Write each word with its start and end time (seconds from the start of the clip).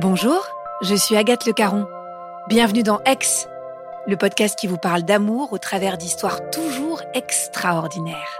Bonjour, 0.00 0.46
je 0.80 0.94
suis 0.94 1.16
Agathe 1.16 1.44
Le 1.44 1.52
Caron. 1.52 1.88
Bienvenue 2.46 2.84
dans 2.84 3.00
Ex, 3.04 3.48
le 4.06 4.16
podcast 4.16 4.56
qui 4.56 4.68
vous 4.68 4.78
parle 4.78 5.02
d'amour 5.02 5.52
au 5.52 5.58
travers 5.58 5.98
d'histoires 5.98 6.38
toujours 6.50 7.02
extraordinaires. 7.14 8.38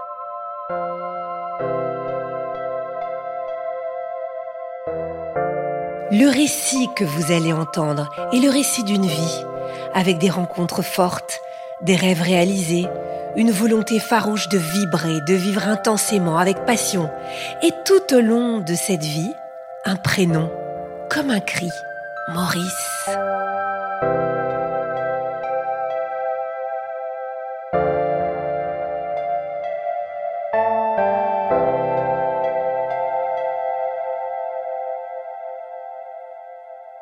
Le 6.11 6.29
récit 6.29 6.87
que 6.95 7.03
vous 7.03 7.33
allez 7.33 7.51
entendre 7.51 8.09
est 8.31 8.39
le 8.39 8.49
récit 8.49 8.85
d'une 8.85 9.05
vie, 9.05 9.45
avec 9.93 10.17
des 10.17 10.29
rencontres 10.29 10.81
fortes, 10.81 11.41
des 11.81 11.97
rêves 11.97 12.21
réalisés, 12.21 12.87
une 13.35 13.51
volonté 13.51 13.99
farouche 13.99 14.47
de 14.47 14.57
vibrer, 14.57 15.19
de 15.27 15.33
vivre 15.33 15.67
intensément, 15.67 16.37
avec 16.37 16.63
passion, 16.63 17.09
et 17.63 17.71
tout 17.83 18.15
au 18.15 18.21
long 18.21 18.59
de 18.59 18.75
cette 18.75 19.03
vie, 19.03 19.33
un 19.83 19.97
prénom, 19.97 20.49
comme 21.09 21.31
un 21.31 21.39
cri, 21.39 21.69
Maurice. 22.33 23.09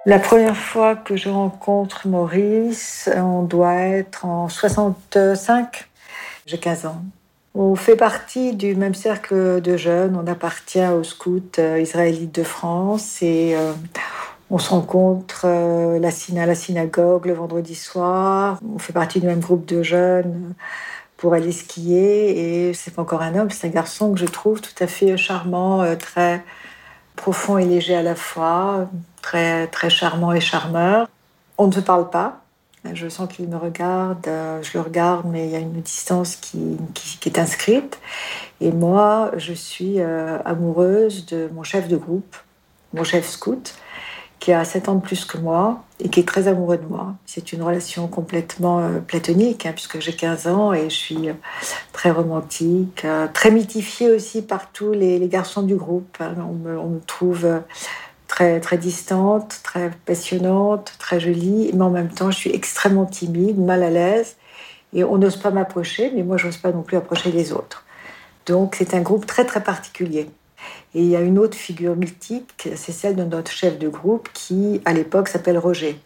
La 0.05 0.19
première 0.19 0.55
fois 0.55 0.95
que 0.95 1.17
je 1.17 1.27
rencontre 1.27 2.07
Maurice, 2.07 3.09
on 3.13 3.43
doit 3.43 3.75
être 3.75 4.23
en 4.23 4.47
65. 4.47 5.89
J'ai 6.45 6.57
15 6.57 6.85
ans. 6.85 7.01
On 7.59 7.75
fait 7.75 7.95
partie 7.95 8.53
du 8.53 8.75
même 8.75 8.93
cercle 8.93 9.61
de 9.61 9.77
jeunes. 9.77 10.15
On 10.15 10.27
appartient 10.27 10.85
au 10.85 11.03
scout 11.03 11.57
euh, 11.57 11.79
israélite 11.81 12.33
de 12.35 12.43
France 12.43 13.23
et 13.23 13.55
euh, 13.55 13.73
on 14.49 14.57
se 14.57 14.69
rencontre 14.69 15.41
euh, 15.45 15.97
à 15.97 16.45
la 16.45 16.55
synagogue 16.55 17.25
le 17.25 17.33
vendredi 17.33 17.75
soir. 17.75 18.59
On 18.73 18.79
fait 18.79 18.93
partie 18.93 19.19
du 19.19 19.27
même 19.27 19.39
groupe 19.39 19.65
de 19.65 19.83
jeunes 19.83 20.53
pour 21.17 21.33
aller 21.33 21.51
skier 21.51 22.67
et 22.69 22.73
c'est 22.73 22.93
pas 22.93 23.01
encore 23.01 23.21
un 23.21 23.35
homme, 23.35 23.49
c'est 23.49 23.67
un 23.67 23.71
garçon 23.71 24.13
que 24.13 24.19
je 24.19 24.25
trouve 24.25 24.61
tout 24.61 24.83
à 24.83 24.87
fait 24.87 25.17
charmant, 25.17 25.83
très 25.97 26.43
profond 27.15 27.57
et 27.57 27.65
léger 27.65 27.95
à 27.95 28.03
la 28.03 28.15
fois, 28.15 28.87
très, 29.21 29.67
très 29.67 29.89
charmant 29.89 30.31
et 30.31 30.39
charmeur. 30.39 31.09
On 31.57 31.67
ne 31.67 31.73
se 31.73 31.81
parle 31.81 32.09
pas. 32.09 32.41
Je 32.93 33.09
sens 33.09 33.27
qu'il 33.27 33.49
me 33.49 33.57
regarde, 33.57 34.25
euh, 34.27 34.61
je 34.63 34.77
le 34.77 34.81
regarde, 34.81 35.25
mais 35.29 35.45
il 35.45 35.51
y 35.51 35.55
a 35.55 35.59
une 35.59 35.81
distance 35.81 36.37
qui, 36.37 36.77
qui, 36.93 37.27
est 37.27 37.37
inscrite. 37.37 37.99
Et 38.61 38.71
moi, 38.71 39.31
je 39.35 39.51
suis 39.51 39.99
euh, 39.99 40.37
amoureuse 40.45 41.25
de 41.25 41.49
mon 41.53 41.63
chef 41.63 41.89
de 41.89 41.97
groupe, 41.97 42.37
mon 42.93 43.03
chef 43.03 43.27
scout, 43.27 43.75
qui 44.47 44.53
a 44.53 44.63
7 44.63 44.87
ans 44.87 44.95
de 44.95 45.01
plus 45.01 45.25
que 45.25 45.37
moi 45.37 45.83
et 45.99 46.07
qui 46.07 46.21
est 46.21 46.25
très 46.25 46.47
amoureux 46.47 46.77
de 46.77 46.85
moi. 46.85 47.15
C'est 47.25 47.51
une 47.51 47.61
relation 47.61 48.07
complètement 48.07 48.79
euh, 48.79 48.99
platonique, 48.99 49.65
hein, 49.65 49.73
puisque 49.73 49.99
j'ai 49.99 50.13
15 50.13 50.47
ans 50.47 50.71
et 50.71 50.89
je 50.89 50.95
suis 50.95 51.29
très 51.91 52.11
romantique, 52.11 53.05
très 53.33 53.51
mythifiée 53.51 54.09
aussi 54.09 54.41
par 54.41 54.71
tous 54.71 54.93
les, 54.93 55.19
garçons 55.27 55.63
du 55.63 55.75
groupe. 55.75 56.15
Hein. 56.21 56.35
On, 56.49 56.53
me, 56.53 56.79
on, 56.79 56.87
me, 56.87 57.01
trouve 57.01 57.45
très, 58.29 58.61
très 58.61 58.77
distante, 58.77 59.59
très 59.63 59.91
passionnante, 60.05 60.93
très 60.97 61.19
jolie, 61.19 61.69
mais 61.73 61.83
en 61.83 61.89
même 61.89 62.07
temps, 62.07 62.31
je 62.31 62.37
suis 62.37 62.51
extrêmement 62.51 63.05
timide, 63.05 63.59
mal 63.59 63.83
à 63.83 63.89
l'aise, 63.89 64.37
et 64.93 65.03
on 65.03 65.17
n'ose 65.17 65.35
pas 65.35 65.51
m'approcher, 65.51 66.09
mais 66.15 66.23
moi, 66.23 66.37
je 66.37 66.45
n'ose 66.45 66.55
pas 66.55 66.71
non 66.71 66.83
plus 66.83 66.95
approcher 66.95 67.33
les 67.33 67.51
autres. 67.51 67.83
Donc, 68.45 68.75
c'est 68.77 68.93
un 68.93 69.01
groupe 69.01 69.25
très, 69.25 69.43
très 69.43 69.61
particulier. 69.61 70.29
Et 70.95 71.01
il 71.01 71.07
y 71.07 71.15
a 71.15 71.21
une 71.21 71.37
autre 71.37 71.57
figure 71.57 71.95
mythique, 71.95 72.69
c'est 72.75 72.91
celle 72.91 73.15
de 73.15 73.23
notre 73.23 73.51
chef 73.51 73.77
de 73.77 73.87
groupe 73.87 74.29
qui, 74.33 74.81
à 74.85 74.93
l'époque, 74.93 75.27
s'appelle 75.27 75.57
Roger. 75.57 75.99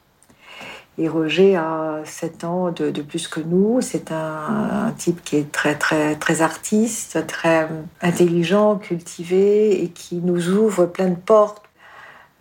Et 0.97 1.07
Roger 1.07 1.56
a 1.56 2.01
7 2.03 2.44
ans 2.44 2.72
de, 2.72 3.01
plus 3.01 3.28
que 3.28 3.40
nous. 3.40 3.79
C'est 3.81 4.11
un, 4.11 4.94
type 4.97 5.23
qui 5.23 5.38
est 5.38 5.51
très, 5.51 5.75
très, 5.75 6.16
très 6.16 6.41
artiste, 6.41 7.25
très 7.28 7.67
intelligent, 8.01 8.75
cultivé 8.75 9.84
et 9.84 9.90
qui 9.90 10.16
nous 10.17 10.50
ouvre 10.50 10.85
plein 10.85 11.07
de 11.07 11.16
portes 11.16 11.63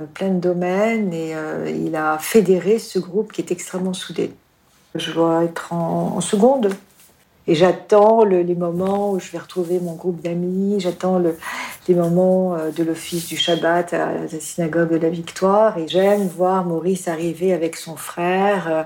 plein 0.06 0.30
de 0.30 0.40
domaines 0.40 1.12
et 1.12 1.34
euh, 1.34 1.70
il 1.70 1.96
a 1.96 2.18
fédéré 2.18 2.78
ce 2.78 2.98
groupe 2.98 3.32
qui 3.32 3.40
est 3.40 3.50
extrêmement 3.50 3.92
soudé. 3.92 4.32
Je 4.94 5.12
dois 5.12 5.44
être 5.44 5.72
en, 5.72 6.20
seconde 6.20 6.70
et 7.46 7.54
j'attends 7.54 8.24
les 8.24 8.54
moments 8.54 9.12
où 9.12 9.18
je 9.18 9.30
vais 9.30 9.38
retrouver 9.38 9.80
mon 9.80 9.94
groupe 9.94 10.20
d'amis, 10.20 10.78
j'attends 10.78 11.18
le, 11.18 11.36
les 11.88 11.94
moments 11.94 12.54
euh, 12.54 12.70
de 12.70 12.84
l'office 12.84 13.26
du 13.26 13.36
Shabbat 13.36 13.94
à 13.94 14.12
la 14.30 14.40
synagogue 14.40 14.90
de 14.90 14.98
la 14.98 15.08
Victoire 15.08 15.78
et 15.78 15.88
j'aime 15.88 16.28
voir 16.28 16.64
Maurice 16.64 17.08
arriver 17.08 17.52
avec 17.52 17.76
son 17.76 17.96
frère 17.96 18.68
euh, 18.68 18.82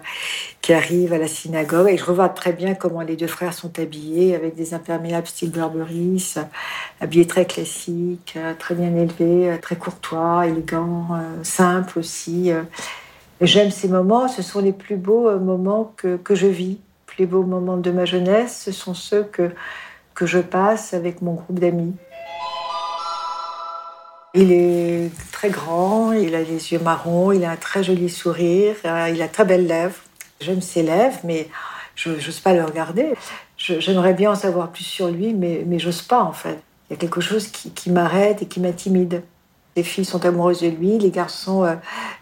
qui 0.62 0.72
arrive 0.72 1.12
à 1.12 1.18
la 1.18 1.26
synagogue 1.26 1.88
et 1.88 1.98
je 1.98 2.04
revois 2.04 2.28
très 2.28 2.52
bien 2.52 2.74
comment 2.74 3.02
les 3.02 3.16
deux 3.16 3.26
frères 3.26 3.52
sont 3.52 3.78
habillés 3.78 4.34
avec 4.34 4.54
des 4.54 4.72
imperméables 4.72 5.26
style 5.26 5.50
Burberry, 5.50 6.34
habillés 7.00 7.26
très 7.26 7.44
classiques, 7.44 8.34
euh, 8.36 8.54
très 8.58 8.74
bien 8.74 8.94
élevés, 8.94 9.58
très 9.60 9.76
courtois, 9.76 10.46
élégants, 10.46 11.08
simples 11.42 11.98
aussi. 11.98 12.50
J'aime 13.40 13.70
ces 13.70 13.88
moments, 13.88 14.28
ce 14.28 14.42
sont 14.42 14.60
les 14.60 14.72
plus 14.72 14.96
beaux 14.96 15.38
moments 15.38 15.92
que, 15.96 16.16
que 16.16 16.34
je 16.34 16.46
vis. 16.46 16.78
Les 17.18 17.26
beaux 17.26 17.44
moments 17.44 17.76
de 17.76 17.90
ma 17.90 18.04
jeunesse, 18.04 18.62
ce 18.64 18.72
sont 18.72 18.94
ceux 18.94 19.24
que, 19.24 19.50
que 20.14 20.26
je 20.26 20.38
passe 20.38 20.94
avec 20.94 21.22
mon 21.22 21.34
groupe 21.34 21.58
d'amis. 21.58 21.94
Il 24.36 24.50
est 24.50 25.10
très 25.30 25.50
grand, 25.50 26.12
il 26.12 26.34
a 26.34 26.40
les 26.40 26.72
yeux 26.72 26.80
marrons, 26.80 27.30
il 27.30 27.44
a 27.44 27.52
un 27.52 27.56
très 27.56 27.84
joli 27.84 28.10
sourire, 28.10 28.74
euh, 28.84 29.08
il 29.14 29.22
a 29.22 29.28
très 29.28 29.44
belles 29.44 29.66
lèvres. 29.66 29.94
J'aime 30.40 30.60
ses 30.60 30.82
lèvres, 30.82 31.18
mais 31.22 31.48
je 31.94 32.10
n'ose 32.10 32.40
pas 32.40 32.52
le 32.52 32.64
regarder. 32.64 33.14
J'aimerais 33.56 34.14
bien 34.14 34.32
en 34.32 34.34
savoir 34.34 34.70
plus 34.70 34.82
sur 34.82 35.08
lui, 35.08 35.32
mais, 35.34 35.62
mais 35.66 35.78
j'ose 35.78 36.02
pas 36.02 36.22
en 36.22 36.32
fait. 36.32 36.58
Il 36.88 36.94
y 36.94 36.96
a 36.96 36.98
quelque 36.98 37.20
chose 37.20 37.46
qui, 37.46 37.90
m'arrête 37.90 38.42
et 38.42 38.46
qui 38.46 38.60
m'intimide. 38.60 39.22
Les 39.76 39.82
filles 39.82 40.04
sont 40.04 40.24
amoureuses 40.26 40.60
de 40.60 40.68
lui, 40.68 40.98
les 40.98 41.10
garçons 41.10 41.64
euh, 41.64 41.74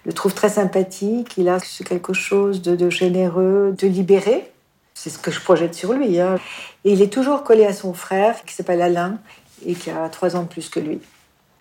le 0.05 0.13
trouvent 0.13 0.35
très 0.35 0.51
sympathique. 0.51 1.35
Il 1.37 1.49
a 1.49 1.59
quelque 1.85 2.13
chose 2.13 2.63
de, 2.63 2.91
généreux, 2.91 3.75
de 3.77 3.87
libéré. 3.87 4.51
C'est 4.95 5.11
ce 5.11 5.19
que 5.19 5.31
je 5.31 5.41
projette 5.41 5.75
sur 5.75 5.93
lui. 5.93 6.21
Hein. 6.21 6.39
Et 6.85 6.93
il 6.93 7.03
est 7.03 7.13
toujours 7.13 7.43
collé 7.45 7.65
à 7.65 7.73
son 7.73 7.95
frère, 7.95 8.45
qui 8.45 8.55
s'appelle 8.55 8.83
Alain, 8.83 9.19
et 9.65 9.75
qui 9.75 9.91
a 9.91 10.09
trois 10.09 10.37
ans 10.37 10.43
de 10.43 10.49
plus 10.49 10.69
que 10.69 10.81
lui. 10.81 11.01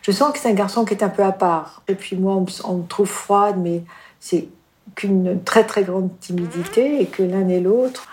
Je 0.01 0.11
sens 0.11 0.33
que 0.33 0.39
c'est 0.39 0.49
un 0.49 0.53
garçon 0.53 0.83
qui 0.83 0.93
est 0.93 1.03
un 1.03 1.09
peu 1.09 1.23
à 1.23 1.31
part. 1.31 1.83
Et 1.87 1.95
puis 1.95 2.15
moi, 2.15 2.35
on 2.63 2.77
me, 2.77 2.87
trouve 2.87 3.07
froide, 3.07 3.55
mais 3.59 3.83
c'est 4.19 4.47
qu'une 4.95 5.41
très 5.43 5.63
très 5.63 5.83
grande 5.83 6.09
timidité 6.19 7.01
et 7.01 7.05
que 7.05 7.21
l'un 7.21 7.47
et 7.47 7.59
l'autre, 7.59 8.07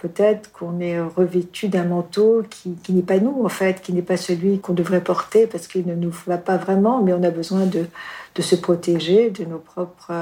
peut-être 0.00 0.52
qu'on 0.52 0.80
est 0.80 1.00
revêtu 1.00 1.68
d'un 1.68 1.84
manteau 1.84 2.44
qui, 2.48 2.92
n'est 2.92 3.02
pas 3.02 3.18
nous 3.18 3.44
en 3.44 3.48
fait, 3.48 3.82
qui 3.82 3.92
n'est 3.92 4.02
pas 4.02 4.16
celui 4.16 4.60
qu'on 4.60 4.72
devrait 4.72 5.02
porter 5.02 5.46
parce 5.46 5.66
qu'il 5.66 5.86
ne 5.86 5.94
nous 5.94 6.14
va 6.26 6.38
pas 6.38 6.56
vraiment, 6.56 7.02
mais 7.02 7.12
on 7.12 7.22
a 7.24 7.30
besoin 7.30 7.66
de, 7.66 7.86
de 8.34 8.42
se 8.42 8.54
protéger 8.54 9.30
de 9.30 9.44
nos 9.44 9.58
propres 9.58 10.12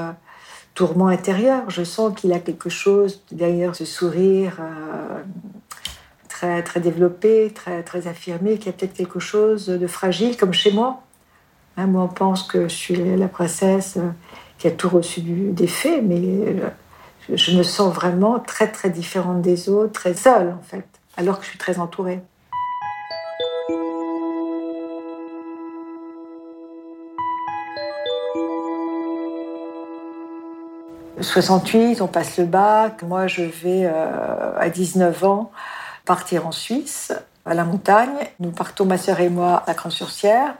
tourments 0.73 1.07
intérieurs. 1.07 1.69
Je 1.69 1.83
sens 1.83 2.13
qu'il 2.15 2.33
a 2.33 2.39
quelque 2.39 2.69
chose 2.69 3.23
derrière 3.31 3.75
ce 3.75 3.85
sourire. 3.85 4.57
Euh, 4.59 5.21
très, 6.41 6.63
très 6.63 6.79
développé, 6.79 7.51
très, 7.53 7.83
très 7.83 8.07
affirmé, 8.07 8.57
qu'il 8.57 8.65
y 8.65 8.69
a 8.69 8.73
peut-être 8.73 8.93
quelque 8.93 9.19
chose 9.19 9.67
de 9.67 9.87
fragile, 9.87 10.37
comme 10.37 10.53
chez 10.53 10.71
moi. 10.71 11.03
Hein, 11.77 11.85
moi, 11.85 12.03
on 12.03 12.07
pense 12.07 12.43
que 12.43 12.63
je 12.63 12.73
suis 12.73 12.95
la 12.95 13.27
princesse 13.27 13.97
euh, 13.97 14.09
qui 14.57 14.67
a 14.67 14.71
tout 14.71 14.89
reçu 14.89 15.21
des 15.21 15.67
fées, 15.67 16.01
mais 16.01 16.19
euh, 16.19 16.69
je 17.31 17.55
me 17.55 17.61
sens 17.61 17.93
vraiment 17.93 18.39
très, 18.39 18.71
très 18.71 18.89
différente 18.89 19.43
des 19.43 19.69
autres, 19.69 19.93
très 19.93 20.15
seule, 20.15 20.55
en 20.59 20.63
fait, 20.63 20.87
alors 21.15 21.37
que 21.37 21.45
je 21.45 21.49
suis 21.49 21.59
très 21.59 21.77
entourée. 21.77 22.21
«68, 31.21 32.01
on 32.01 32.07
passe 32.07 32.37
le 32.37 32.45
bac. 32.45 33.03
Moi, 33.03 33.27
je 33.27 33.43
vais 33.43 33.85
euh, 33.85 34.57
à 34.57 34.69
19 34.69 35.23
ans 35.23 35.51
partir 36.05 36.47
en 36.47 36.51
Suisse, 36.51 37.13
à 37.45 37.53
la 37.53 37.63
montagne. 37.63 38.09
Nous 38.39 38.51
partons, 38.51 38.85
ma 38.85 38.97
sœur 38.97 39.19
et 39.19 39.29
moi, 39.29 39.63
à 39.67 39.73
Cran-sur-Sierre. 39.73 40.55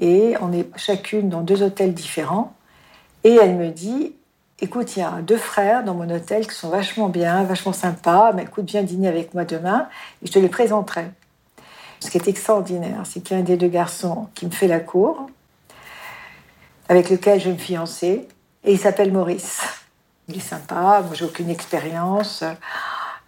Et 0.00 0.34
on 0.40 0.52
est 0.52 0.68
chacune 0.76 1.28
dans 1.28 1.40
deux 1.40 1.62
hôtels 1.62 1.94
différents. 1.94 2.54
Et 3.24 3.34
elle 3.34 3.56
me 3.56 3.70
dit 3.70 4.14
Écoute, 4.60 4.96
il 4.96 5.00
y 5.00 5.02
a 5.02 5.22
deux 5.22 5.36
frères 5.36 5.84
dans 5.84 5.94
mon 5.94 6.10
hôtel 6.10 6.44
qui 6.46 6.54
sont 6.54 6.68
vachement 6.68 7.08
bien, 7.08 7.44
vachement 7.44 7.72
sympas. 7.72 8.32
Mais 8.32 8.42
écoute, 8.42 8.68
viens 8.68 8.82
dîner 8.82 9.06
avec 9.06 9.32
moi 9.32 9.44
demain 9.44 9.88
et 10.22 10.26
je 10.26 10.32
te 10.32 10.38
les 10.40 10.48
présenterai. 10.48 11.06
Ce 12.00 12.10
qui 12.10 12.18
est 12.18 12.26
extraordinaire, 12.28 13.02
c'est 13.04 13.20
qu'il 13.20 13.36
y 13.36 13.38
a 13.38 13.42
un 13.42 13.44
des 13.44 13.56
deux 13.56 13.68
garçons 13.68 14.28
qui 14.34 14.46
me 14.46 14.50
fait 14.50 14.66
la 14.66 14.80
cour, 14.80 15.28
avec 16.88 17.10
lequel 17.10 17.40
je 17.40 17.46
vais 17.46 17.52
me 17.52 17.58
fiancer, 17.58 18.26
et 18.64 18.72
il 18.72 18.78
s'appelle 18.78 19.12
Maurice. 19.12 19.60
Il 20.28 20.36
est 20.36 20.40
sympa, 20.40 21.02
moi 21.04 21.14
j'ai 21.14 21.24
aucune 21.24 21.50
expérience. 21.50 22.44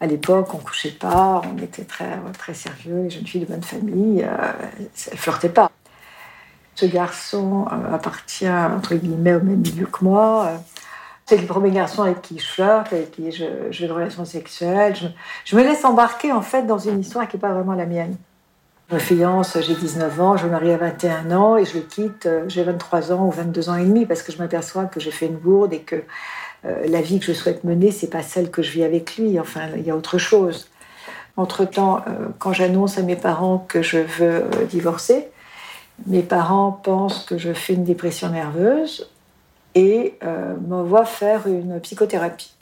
À 0.02 0.06
l'époque, 0.06 0.54
on 0.54 0.58
couchait 0.58 0.92
pas, 0.92 1.42
on 1.44 1.58
était 1.62 1.84
très, 1.84 2.18
très 2.38 2.54
sérieux, 2.54 3.02
les 3.02 3.10
jeunes 3.10 3.26
filles 3.26 3.42
de 3.42 3.46
bonne 3.46 3.62
famille, 3.62 4.22
euh, 4.22 4.52
elles 5.10 5.18
flirtaient 5.18 5.50
pas. 5.50 5.70
Ce 6.74 6.86
garçon 6.86 7.66
euh, 7.70 7.94
appartient, 7.94 8.48
entre 8.48 8.94
guillemets, 8.94 9.34
au 9.34 9.42
même 9.42 9.60
milieu 9.60 9.84
que 9.84 10.02
moi. 10.02 10.52
C'est 11.26 11.36
le 11.36 11.46
premier 11.46 11.70
garçon 11.70 12.02
avec 12.02 12.22
qui 12.22 12.38
je 12.38 12.44
flirte, 12.46 12.92
avec 12.92 13.12
qui 13.12 13.30
je, 13.30 13.44
j'ai 13.70 13.84
une 13.84 13.92
relation 13.92 14.24
sexuelle. 14.24 14.96
Je, 15.44 15.54
me 15.54 15.62
laisse 15.62 15.84
embarquer, 15.84 16.32
en 16.32 16.42
fait, 16.42 16.62
dans 16.66 16.78
une 16.78 16.98
histoire 17.00 17.28
qui 17.28 17.36
n'est 17.36 17.40
pas 17.40 17.52
vraiment 17.52 17.74
la 17.74 17.86
mienne. 17.86 18.16
Je 18.90 18.96
me 18.96 19.00
fiance, 19.00 19.56
j'ai 19.60 19.75
19 19.75 20.20
ans, 20.20 20.37
je 20.37 20.46
me 20.46 20.50
marie 20.50 20.72
à 20.72 20.76
21 20.76 21.31
ans 21.31 21.56
et 21.56 21.64
je 21.64 21.75
le 21.76 21.82
quitte, 21.84 22.28
j'ai 22.48 22.64
23 22.64 23.12
ans 23.12 23.28
ou 23.28 23.31
22 23.31 23.70
ans 23.70 23.76
et 23.76 23.84
demi 23.84 24.04
parce 24.04 24.25
que 24.25 24.32
je 24.32 24.38
m'aperçois 24.38 24.87
que 24.87 24.98
j'ai 24.98 25.12
fait 25.12 25.26
une 25.26 25.37
bourde 25.37 25.72
et 25.72 25.78
que 25.78 26.02
euh, 26.64 26.87
la 26.88 27.00
vie 27.00 27.20
que 27.20 27.26
je 27.26 27.32
souhaite 27.32 27.62
mener, 27.62 27.92
c'est 27.92 28.10
pas 28.10 28.22
celle 28.22 28.50
que 28.50 28.62
je 28.62 28.72
vis 28.72 28.82
avec 28.82 29.16
lui. 29.16 29.38
Enfin, 29.38 29.69
il 29.76 29.82
y 29.82 29.92
a 29.92 29.96
autre 29.96 30.19
chose. 30.19 30.69
Entre-temps, 31.37 31.98
euh, 31.98 32.26
quand 32.40 32.52
j'annonce 32.52 32.98
à 32.98 33.02
mes 33.02 33.14
parents 33.14 33.64
que 33.69 33.81
je 33.81 33.98
veux 33.98 34.42
euh, 34.44 34.64
divorcer, 34.69 35.28
mes 36.06 36.22
parents 36.22 36.72
pensent 36.72 37.25
que 37.25 37.38
je 37.38 37.52
fais 37.52 37.75
une 37.75 37.84
dépression 37.84 38.31
nerveuse 38.31 39.08
et 39.76 40.19
m'envoient 40.66 41.04
faire 41.04 41.46
une 41.46 41.78
psychothérapie. 41.78 42.54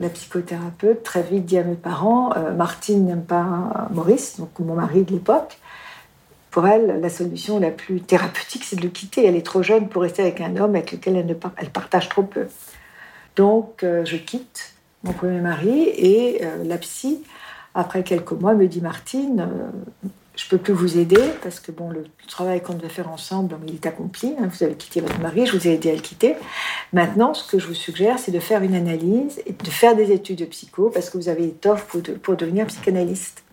La 0.00 0.08
psychothérapeute 0.08 1.04
très 1.04 1.22
vite 1.22 1.44
dit 1.44 1.58
à 1.58 1.62
mes 1.62 1.76
parents 1.76 2.32
Martine 2.56 3.06
n'aime 3.06 3.22
pas 3.22 3.86
Maurice, 3.92 4.40
donc 4.40 4.48
mon 4.58 4.74
mari 4.74 5.04
de 5.04 5.12
l'époque. 5.12 5.59
Pour 6.50 6.66
elle, 6.66 7.00
la 7.00 7.08
solution 7.08 7.60
la 7.60 7.70
plus 7.70 8.00
thérapeutique, 8.00 8.64
c'est 8.64 8.76
de 8.76 8.82
le 8.82 8.88
quitter. 8.88 9.24
Elle 9.24 9.36
est 9.36 9.46
trop 9.46 9.62
jeune 9.62 9.88
pour 9.88 10.02
rester 10.02 10.22
avec 10.22 10.40
un 10.40 10.56
homme 10.56 10.74
avec 10.74 10.92
lequel 10.92 11.16
elle, 11.16 11.26
ne, 11.26 11.34
elle 11.56 11.70
partage 11.70 12.08
trop 12.08 12.22
peu. 12.22 12.46
Donc, 13.36 13.84
euh, 13.84 14.04
je 14.04 14.16
quitte 14.16 14.74
mon 15.04 15.12
premier 15.12 15.40
mari 15.40 15.88
et 15.96 16.44
euh, 16.44 16.64
la 16.64 16.76
psy, 16.78 17.22
après 17.74 18.02
quelques 18.02 18.32
mois, 18.32 18.54
me 18.54 18.66
dit 18.66 18.80
Martine, 18.80 19.40
euh, 19.40 20.08
je 20.34 20.48
peux 20.48 20.58
plus 20.58 20.72
vous 20.72 20.98
aider 20.98 21.22
parce 21.42 21.60
que 21.60 21.70
bon, 21.70 21.90
le 21.90 22.04
travail 22.26 22.60
qu'on 22.62 22.74
devait 22.74 22.88
faire 22.88 23.10
ensemble, 23.10 23.56
il 23.68 23.74
est 23.74 23.86
accompli. 23.86 24.34
Hein, 24.38 24.48
vous 24.50 24.64
avez 24.64 24.74
quitté 24.74 25.00
votre 25.00 25.20
mari, 25.20 25.46
je 25.46 25.56
vous 25.56 25.68
ai 25.68 25.74
aidé 25.74 25.90
à 25.90 25.94
le 25.94 26.00
quitter. 26.00 26.34
Maintenant, 26.92 27.32
ce 27.32 27.48
que 27.48 27.60
je 27.60 27.66
vous 27.68 27.74
suggère, 27.74 28.18
c'est 28.18 28.32
de 28.32 28.40
faire 28.40 28.62
une 28.62 28.74
analyse 28.74 29.40
et 29.46 29.52
de 29.52 29.70
faire 29.70 29.94
des 29.94 30.10
études 30.10 30.38
de 30.38 30.46
psycho 30.46 30.90
parce 30.90 31.10
que 31.10 31.16
vous 31.16 31.28
avez 31.28 31.44
étoffe 31.44 31.86
pour, 31.86 32.02
pour 32.22 32.36
devenir 32.36 32.66
psychanalyste. 32.66 33.44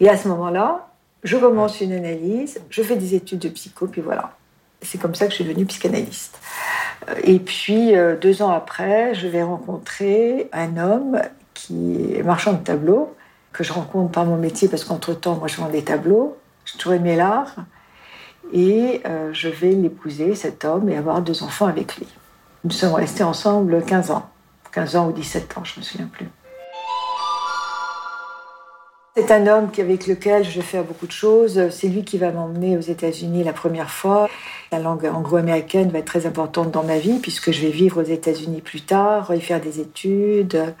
Et 0.00 0.08
à 0.08 0.16
ce 0.16 0.28
moment-là, 0.28 0.89
je 1.22 1.36
commence 1.36 1.80
une 1.80 1.92
analyse, 1.92 2.60
je 2.70 2.82
fais 2.82 2.96
des 2.96 3.14
études 3.14 3.40
de 3.40 3.48
psycho, 3.48 3.86
puis 3.86 4.00
voilà. 4.00 4.36
C'est 4.82 4.98
comme 4.98 5.14
ça 5.14 5.26
que 5.26 5.32
je 5.32 5.36
suis 5.36 5.44
devenue 5.44 5.66
psychanalyste. 5.66 6.40
Et 7.24 7.38
puis, 7.38 7.94
euh, 7.94 8.16
deux 8.16 8.40
ans 8.42 8.50
après, 8.50 9.14
je 9.14 9.26
vais 9.26 9.42
rencontrer 9.42 10.48
un 10.52 10.78
homme 10.78 11.20
qui 11.52 12.14
est 12.14 12.22
marchand 12.22 12.54
de 12.54 12.64
tableaux, 12.64 13.14
que 13.52 13.62
je 13.62 13.72
rencontre 13.72 14.10
par 14.12 14.24
mon 14.24 14.36
métier, 14.36 14.68
parce 14.68 14.84
qu'entre-temps, 14.84 15.36
moi, 15.36 15.48
je 15.48 15.56
vends 15.56 15.68
des 15.68 15.84
tableaux. 15.84 16.38
J'ai 16.64 16.78
toujours 16.78 16.94
aimé 16.94 17.16
l'art. 17.16 17.56
Et 18.52 19.02
euh, 19.06 19.30
je 19.32 19.48
vais 19.48 19.72
l'épouser, 19.72 20.34
cet 20.34 20.64
homme, 20.64 20.88
et 20.88 20.96
avoir 20.96 21.20
deux 21.20 21.42
enfants 21.42 21.66
avec 21.66 21.96
lui. 21.96 22.06
Nous 22.64 22.70
sommes 22.70 22.94
restés 22.94 23.22
ensemble 23.22 23.82
15 23.84 24.10
ans. 24.10 24.28
15 24.72 24.96
ans 24.96 25.08
ou 25.08 25.12
17 25.12 25.58
ans, 25.58 25.64
je 25.64 25.74
ne 25.74 25.80
me 25.80 25.84
souviens 25.84 26.06
plus. 26.06 26.28
C'est 29.20 29.34
un 29.34 29.46
homme 29.48 29.68
avec 29.78 30.06
lequel 30.06 30.44
je 30.44 30.56
vais 30.56 30.64
faire 30.64 30.82
beaucoup 30.82 31.06
de 31.06 31.12
choses. 31.12 31.68
C'est 31.68 31.88
lui 31.88 32.04
qui 32.04 32.16
va 32.16 32.30
m'emmener 32.30 32.78
aux 32.78 32.80
États-Unis 32.80 33.44
la 33.44 33.52
première 33.52 33.90
fois. 33.90 34.30
La 34.72 34.78
langue 34.78 35.04
anglo-américaine 35.04 35.90
va 35.90 35.98
être 35.98 36.06
très 36.06 36.24
importante 36.24 36.70
dans 36.70 36.84
ma 36.84 36.96
vie 36.96 37.18
puisque 37.18 37.50
je 37.50 37.60
vais 37.60 37.70
vivre 37.70 38.00
aux 38.00 38.06
États-Unis 38.06 38.62
plus 38.62 38.80
tard, 38.80 39.34
y 39.34 39.40
faire 39.42 39.60
des 39.60 39.78
études, 39.78 40.74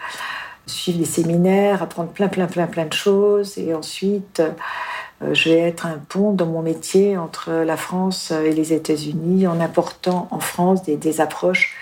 suivre 0.64 0.98
des 1.00 1.04
séminaires, 1.04 1.82
apprendre 1.82 2.08
plein, 2.12 2.28
plein, 2.28 2.46
plein, 2.46 2.66
plein 2.66 2.86
de 2.86 2.94
choses. 2.94 3.58
Et 3.58 3.74
ensuite, 3.74 4.40
euh, 4.40 5.34
je 5.34 5.50
vais 5.50 5.58
être 5.58 5.84
un 5.84 6.00
pont 6.08 6.32
dans 6.32 6.46
mon 6.46 6.62
métier 6.62 7.18
entre 7.18 7.50
la 7.52 7.76
France 7.76 8.30
et 8.30 8.52
les 8.52 8.72
États-Unis 8.72 9.46
en 9.48 9.60
apportant 9.60 10.28
en 10.30 10.40
France 10.40 10.82
des, 10.82 10.96
des 10.96 11.20
approches 11.20 11.76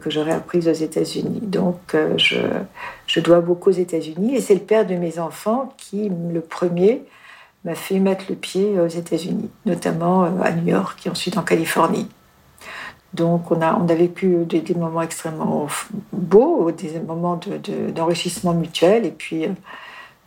que 0.00 0.10
j'aurais 0.10 0.32
apprises 0.32 0.68
aux 0.68 0.72
États-Unis. 0.72 1.40
Donc, 1.42 1.94
euh, 1.94 2.16
je, 2.16 2.38
je 3.06 3.20
dois 3.20 3.40
beaucoup 3.40 3.70
aux 3.70 3.72
États-Unis 3.72 4.36
et 4.36 4.40
c'est 4.40 4.54
le 4.54 4.60
père 4.60 4.86
de 4.86 4.94
mes 4.94 5.18
enfants 5.18 5.72
qui, 5.76 6.10
le 6.32 6.40
premier, 6.40 7.04
m'a 7.64 7.74
fait 7.74 7.98
mettre 7.98 8.26
le 8.28 8.36
pied 8.36 8.78
aux 8.80 8.86
États-Unis, 8.86 9.50
notamment 9.66 10.24
euh, 10.24 10.28
à 10.42 10.52
New 10.52 10.68
York 10.68 11.06
et 11.06 11.10
ensuite 11.10 11.36
en 11.36 11.42
Californie. 11.42 12.08
Donc 13.12 13.50
on 13.50 13.60
a, 13.60 13.74
on 13.74 13.88
a 13.88 13.94
vécu 13.94 14.44
des, 14.46 14.74
moments 14.74 15.02
extrêmement 15.02 15.66
beaux, 16.12 16.70
des 16.70 17.00
moments 17.00 17.40
d'enrichissement 17.94 18.54
mutuel, 18.54 19.04
et 19.04 19.10
puis 19.10 19.46
euh, 19.46 19.50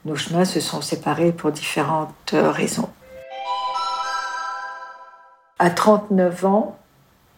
nos 0.03 0.15
chemins 0.15 0.45
se 0.45 0.59
sont 0.59 0.81
séparés 0.81 1.31
pour 1.31 1.51
différentes 1.51 2.33
raisons. 2.33 2.89
À 5.59 5.69
39 5.69 6.45
ans, 6.45 6.77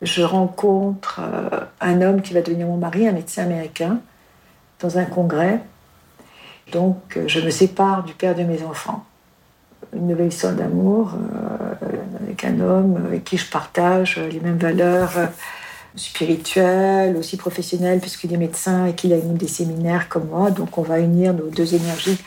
je 0.01 0.21
rencontre 0.23 1.21
un 1.81 2.01
homme 2.01 2.21
qui 2.21 2.33
va 2.33 2.41
devenir 2.41 2.67
mon 2.67 2.77
mari, 2.77 3.07
un 3.07 3.13
médecin 3.13 3.43
américain, 3.43 3.99
dans 4.79 4.97
un 4.97 5.05
congrès. 5.05 5.61
Donc 6.71 7.17
je 7.27 7.39
me 7.39 7.49
sépare 7.49 8.03
du 8.03 8.13
père 8.13 8.35
de 8.35 8.43
mes 8.43 8.63
enfants 8.63 9.05
une 9.95 10.07
nouvelle 10.07 10.27
histoire 10.27 10.53
d'amour 10.53 11.13
euh, 11.13 11.87
avec 12.21 12.43
un 12.43 12.59
homme 12.59 13.01
avec 13.05 13.23
qui 13.23 13.37
je 13.37 13.49
partage 13.49 14.17
les 14.17 14.39
mêmes 14.39 14.57
valeurs 14.57 15.17
euh, 15.17 15.27
spirituelles, 15.95 17.15
aussi 17.15 17.37
professionnelles, 17.37 17.99
puisqu'il 17.99 18.33
est 18.33 18.37
médecin 18.37 18.85
et 18.85 18.93
qu'il 18.93 19.13
anime 19.13 19.37
des 19.37 19.47
séminaires 19.47 20.09
comme 20.09 20.27
moi. 20.27 20.51
Donc 20.51 20.77
on 20.77 20.81
va 20.81 20.99
unir 20.99 21.33
nos 21.33 21.47
deux 21.47 21.73
énergies 21.73 22.21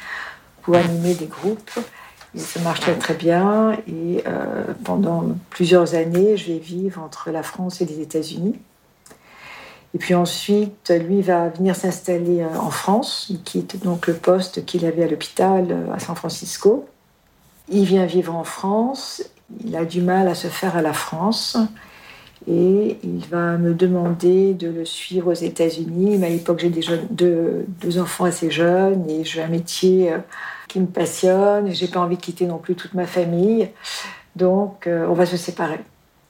pour 0.62 0.76
animer 0.76 1.14
des 1.14 1.26
groupes. 1.26 1.78
Ça 2.36 2.60
marche 2.60 2.80
très 2.80 2.96
très 2.96 3.14
bien. 3.14 3.72
Et 3.86 4.22
euh, 4.26 4.64
pendant 4.84 5.24
plusieurs 5.50 5.94
années, 5.94 6.36
je 6.36 6.52
vais 6.52 6.58
vivre 6.58 7.02
entre 7.02 7.30
la 7.30 7.42
France 7.42 7.80
et 7.80 7.86
les 7.86 8.00
États-Unis. 8.00 8.56
Et 9.94 9.98
puis 9.98 10.14
ensuite, 10.14 10.90
lui 10.90 11.22
va 11.22 11.48
venir 11.48 11.74
s'installer 11.74 12.44
en 12.44 12.70
France. 12.70 13.26
Il 13.30 13.42
quitte 13.42 13.82
donc 13.82 14.06
le 14.06 14.14
poste 14.14 14.66
qu'il 14.66 14.84
avait 14.84 15.04
à 15.04 15.08
l'hôpital 15.08 15.88
à 15.92 15.98
San 15.98 16.14
Francisco. 16.14 16.86
Il 17.70 17.84
vient 17.84 18.04
vivre 18.04 18.34
en 18.34 18.44
France, 18.44 19.22
il 19.64 19.76
a 19.76 19.84
du 19.84 20.00
mal 20.00 20.28
à 20.28 20.34
se 20.34 20.48
faire 20.48 20.76
à 20.76 20.82
la 20.82 20.92
France 20.92 21.58
et 22.46 22.98
il 23.02 23.26
va 23.30 23.58
me 23.58 23.74
demander 23.74 24.54
de 24.54 24.68
le 24.68 24.84
suivre 24.84 25.32
aux 25.32 25.34
États-Unis. 25.34 26.22
À 26.24 26.28
l'époque, 26.28 26.60
j'ai 26.60 26.70
deux, 26.70 27.66
deux, 27.68 27.98
enfants 27.98 28.24
assez 28.24 28.50
jeunes 28.50 29.08
et 29.10 29.24
j'ai 29.24 29.42
un 29.42 29.48
métier 29.48 30.12
euh, 30.12 30.18
qui 30.68 30.80
me 30.80 30.86
passionne. 30.86 31.72
J'ai 31.72 31.88
pas 31.88 32.00
envie 32.00 32.16
de 32.16 32.22
quitter 32.22 32.46
non 32.46 32.58
plus 32.58 32.74
toute 32.74 32.94
ma 32.94 33.06
famille. 33.06 33.70
Donc, 34.36 34.86
euh, 34.86 35.06
on 35.08 35.14
va 35.14 35.26
se 35.26 35.36
séparer. 35.36 35.80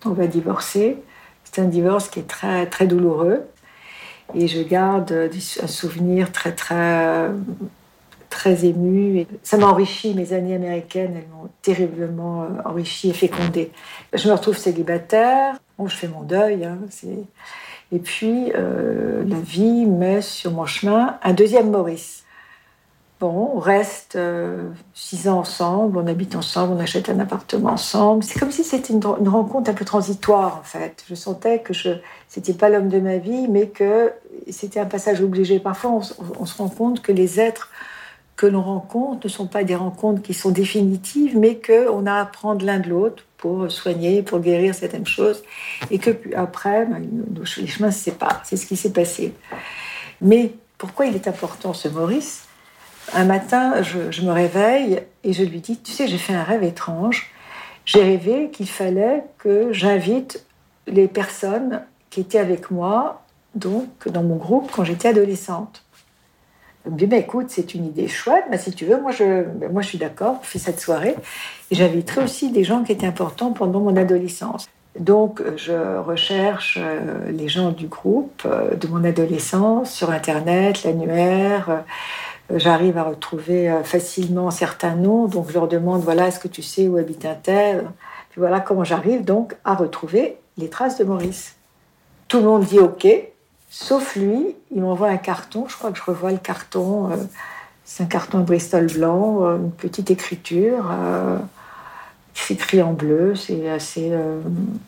On 0.04 0.11
va 0.11 0.26
divorcer. 0.26 0.97
C'est 1.45 1.61
un 1.61 1.66
divorce 1.66 2.09
qui 2.09 2.21
est 2.21 2.28
très, 2.28 2.66
très 2.66 2.87
douloureux. 2.87 3.47
Et 4.35 4.47
je 4.47 4.62
garde 4.62 5.30
un 5.62 5.66
souvenir 5.66 6.33
très, 6.33 6.52
très 6.52 7.30
très 8.28 8.64
émue. 8.64 9.18
Et 9.18 9.26
ça 9.42 9.57
m'a 9.57 9.66
enrichi. 9.66 10.14
Mes 10.14 10.33
années 10.33 10.54
américaines, 10.54 11.14
elles 11.16 11.28
m'ont 11.33 11.49
terriblement 11.62 12.45
euh, 12.45 12.47
enrichi 12.64 13.11
et 13.11 13.14
fécondée. 13.14 13.73
Je 14.12 14.28
me 14.28 14.35
retrouve 14.35 14.57
célibataire. 14.57 15.57
Bon, 15.78 15.87
je 15.88 15.97
fais 15.97 16.09
mon 16.09 16.23
deuil. 16.23 16.64
Hein, 16.64 16.78
et 17.90 17.99
puis, 17.99 18.52
euh, 18.54 19.25
la 19.26 19.40
vie 19.40 19.87
met 19.87 20.21
sur 20.23 20.52
mon 20.52 20.66
chemin 20.66 21.18
un 21.23 21.33
deuxième 21.33 21.71
Maurice. 21.71 22.25
Bon, 23.21 23.51
on 23.57 23.59
reste 23.59 24.15
euh, 24.15 24.69
six 24.95 25.29
ans 25.29 25.41
ensemble, 25.41 25.99
on 25.99 26.07
habite 26.07 26.37
ensemble, 26.37 26.75
on 26.75 26.79
achète 26.79 27.09
un 27.09 27.19
appartement 27.19 27.73
ensemble. 27.73 28.23
C'est 28.23 28.39
comme 28.39 28.53
si 28.53 28.63
c'était 28.63 28.93
une, 28.93 29.05
rencontre 29.05 29.71
un 29.71 29.75
peu 29.75 29.85
transitoire, 29.85 30.59
en 30.61 30.63
fait. 30.63 31.05
Je 31.09 31.17
sentais 31.17 31.59
que 31.59 31.75
je 31.75 31.91
c'était 32.29 32.53
pas 32.53 32.69
l'homme 32.69 32.89
de 32.89 33.01
ma 33.01 33.17
vie, 33.17 33.49
mais 33.49 33.67
que 33.67 34.13
c'était 34.51 34.79
un 34.79 34.87
passage 34.87 35.21
obligé. 35.21 35.59
Parfois, 35.59 36.01
on, 36.39 36.47
se 36.47 36.59
rend 36.59 36.69
compte 36.69 37.03
que 37.03 37.11
les 37.11 37.41
êtres 37.41 37.71
que 38.37 38.47
l'on 38.47 38.63
rencontre 38.63 39.27
ne 39.27 39.29
sont 39.29 39.49
pas 39.49 39.65
des 39.65 39.75
rencontres 39.75 40.23
qui 40.23 40.33
sont 40.33 40.51
définitives, 40.51 41.37
mais 41.37 41.61
qu'on 41.61 42.07
a 42.07 42.13
à 42.13 42.21
apprendre 42.21 42.65
l'un 42.65 42.79
de 42.79 42.89
l'autre 42.89 43.25
pour 43.37 43.69
soigner, 43.69 44.23
pour 44.23 44.39
guérir 44.39 44.77
certaines 44.77 45.07
choses, 45.07 45.43
et 45.91 45.99
que 45.99 46.11
après, 46.37 46.87
ben, 46.87 47.03
les 47.57 47.67
chemins 47.67 47.91
se 47.91 47.99
séparent. 47.99 48.43
C'est 48.45 48.57
ce 48.57 48.67
qui 48.67 48.77
s'est 48.77 48.93
passé. 48.93 49.35
Mais 50.21 50.53
pourquoi 50.77 51.07
il 51.07 51.17
est 51.17 51.27
important 51.27 51.75
ce 51.75 51.89
Maurice? 51.89 52.48
Un 53.15 53.25
matin, 53.25 53.83
je, 53.83 54.23
me 54.23 54.33
réveille 54.33 55.03
et 55.25 55.33
je 55.33 55.43
lui 55.43 55.61
dis, 55.61 55.79
tu 55.79 55.93
sais, 55.93 56.07
j'ai 56.07 56.19
fait 56.19 56.35
un 56.35 56.43
rêve 56.43 56.62
étrange. 56.62 57.31
j'ai 57.85 58.03
rêvé 58.03 58.50
qu'il 58.50 58.69
fallait 58.69 59.25
que 59.38 59.73
j'invite 59.73 60.45
les 60.87 61.09
personnes 61.09 61.83
qui 62.11 62.21
étaient 62.21 62.38
avec 62.38 62.71
moi, 62.71 63.23
donc 63.55 64.09
dans 64.09 64.23
mon 64.23 64.37
groupe, 64.37 64.71
quand 64.71 64.85
j'étais 64.85 65.09
adolescente. 65.09 65.85
Je 66.85 66.91
me 66.91 66.97
dis, 66.97 67.07
bah, 67.07 67.17
écoute, 67.17 67.47
c'est 67.49 67.75
une 67.75 67.87
idée 67.87 68.09
chouette, 68.09 68.45
mais 68.50 68.59
si 68.59 68.73
tu 68.73 68.87
veux, 68.87 69.00
moi 69.00 69.11
je, 69.11 69.43
bah, 69.43 69.67
moi, 69.71 69.83
je 69.83 69.88
suis 69.88 69.99
d'accord, 69.99 70.38
on 70.41 70.45
fait 70.45 70.59
cette 70.59 70.81
soirée. 70.81 71.15
Et 71.71 71.75
j'inviterai 71.75 72.23
aussi 72.23 72.50
des 72.50 72.65
gens 72.65 72.83
qui 72.83 72.93
étaient 72.93 73.07
importants 73.07 73.53
pendant 73.53 73.81
mon 73.81 73.97
adolescence. 73.97 74.69
Donc, 74.99 75.43
je 75.57 75.99
recherche 75.99 76.79
euh, 76.81 77.31
les 77.31 77.49
gens 77.49 77.71
du 77.71 77.87
groupe 77.87 78.43
euh, 78.47 78.75
de 78.75 78.88
mon 78.88 79.05
adolescence 79.05 79.93
sur 79.93 80.11
Internet, 80.11 80.83
l'annuaire. 80.83 81.85
Euh, 82.50 82.59
j'arrive 82.59 82.99
à 82.99 83.05
retrouver 83.05 83.73
facilement 83.85 84.50
certains 84.50 84.95
noms, 84.95 85.26
donc 85.26 85.49
je 85.49 85.55
leur 85.55 85.69
demande 85.69 86.02
voilà, 86.02 86.28
est-ce 86.28 86.38
que 86.38 86.49
tu 86.49 86.62
sais 86.62 86.88
où 86.88 86.97
habite 86.97 87.25
un 87.25 87.35
tel? 87.35 87.90
Puis 88.31 88.40
voilà 88.40 88.61
comment 88.61 88.85
j'arrive 88.85 89.25
donc 89.25 89.57
à 89.64 89.75
retrouver 89.75 90.37
les 90.57 90.69
traces 90.69 90.99
de 90.99 91.05
Maurice. 91.05 91.57
Tout 92.28 92.38
le 92.38 92.45
monde 92.45 92.64
dit 92.64 92.78
OK, 92.78 93.07
sauf 93.71 94.17
lui. 94.17 94.57
Il 94.71 94.83
m'envoie 94.83 95.09
un 95.09 95.17
carton. 95.17 95.67
Je 95.69 95.76
crois 95.76 95.90
que 95.90 95.99
je 95.99 96.02
revois 96.02 96.31
le 96.31 96.38
carton. 96.38 97.09
C'est 97.85 98.02
un 98.02 98.07
carton 98.07 98.40
Bristol 98.40 98.87
blanc, 98.87 99.57
une 99.57 99.71
petite 99.71 100.11
écriture 100.11 100.93
c'est 102.38 102.55
écrit 102.55 102.83
en 102.83 102.93
bleu, 102.93 103.35
c'est 103.35 103.69
assez. 103.69 104.11
Euh, 104.12 104.40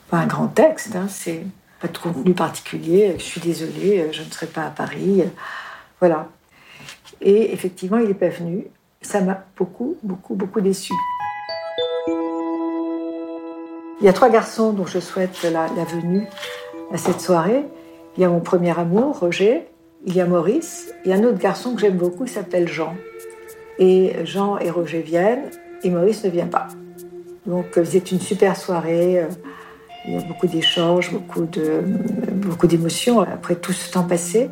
pas 0.08 0.18
un 0.18 0.26
grand 0.26 0.46
texte, 0.46 0.94
hein, 0.94 1.06
c'est 1.08 1.44
pas 1.80 1.88
de 1.88 1.98
contenu 1.98 2.32
particulier. 2.32 3.14
Je 3.18 3.24
suis 3.24 3.40
désolée, 3.40 4.08
je 4.12 4.22
ne 4.22 4.30
serai 4.30 4.46
pas 4.46 4.66
à 4.66 4.70
Paris. 4.70 5.24
Voilà. 5.98 6.28
Et 7.22 7.52
effectivement, 7.52 7.98
il 7.98 8.08
n'est 8.08 8.14
pas 8.14 8.28
venu. 8.28 8.66
Ça 9.02 9.20
m'a 9.20 9.44
beaucoup, 9.56 9.96
beaucoup, 10.02 10.34
beaucoup 10.34 10.60
déçu. 10.60 10.92
Il 14.00 14.06
y 14.06 14.08
a 14.08 14.12
trois 14.12 14.30
garçons 14.30 14.72
dont 14.72 14.86
je 14.86 14.98
souhaite 14.98 15.42
la, 15.42 15.66
venue 15.84 16.26
à 16.92 16.96
cette 16.96 17.20
soirée. 17.20 17.64
Il 18.16 18.22
y 18.22 18.24
a 18.24 18.28
mon 18.28 18.40
premier 18.40 18.78
amour, 18.78 19.18
Roger. 19.18 19.66
Il 20.06 20.14
y 20.14 20.20
a 20.20 20.26
Maurice. 20.26 20.92
Il 21.04 21.10
y 21.10 21.14
a 21.14 21.16
un 21.16 21.24
autre 21.24 21.38
garçon 21.38 21.74
que 21.74 21.82
j'aime 21.82 21.98
beaucoup, 21.98 22.24
il 22.24 22.30
s'appelle 22.30 22.66
Jean. 22.66 22.94
Et 23.78 24.14
Jean 24.24 24.58
et 24.58 24.70
Roger 24.70 25.02
viennent, 25.02 25.50
et 25.82 25.90
Maurice 25.90 26.24
ne 26.24 26.30
vient 26.30 26.46
pas. 26.46 26.68
Donc 27.46 27.78
c'est 27.84 28.10
une 28.10 28.20
super 28.20 28.56
soirée. 28.56 29.20
Euh, 29.20 29.28
il 30.06 30.14
y 30.14 30.16
a 30.16 30.22
beaucoup 30.22 30.46
d'échanges, 30.46 31.12
beaucoup 31.12 31.44
de, 31.44 31.82
beaucoup 32.32 32.66
d'émotions 32.66 33.20
après 33.20 33.56
tout 33.56 33.72
ce 33.72 33.92
temps 33.92 34.04
passé. 34.04 34.48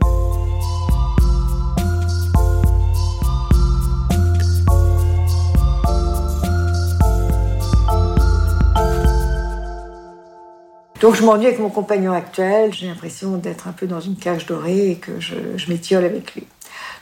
Donc 11.00 11.14
je 11.14 11.22
m'ennuie 11.22 11.46
avec 11.46 11.60
mon 11.60 11.70
compagnon 11.70 12.12
actuel. 12.12 12.74
J'ai 12.74 12.88
l'impression 12.88 13.36
d'être 13.36 13.68
un 13.68 13.72
peu 13.72 13.86
dans 13.86 14.00
une 14.00 14.16
cage 14.16 14.46
dorée 14.46 14.90
et 14.90 14.96
que 14.96 15.20
je, 15.20 15.36
m'étiole 15.68 16.04
avec 16.04 16.34
lui. 16.34 16.44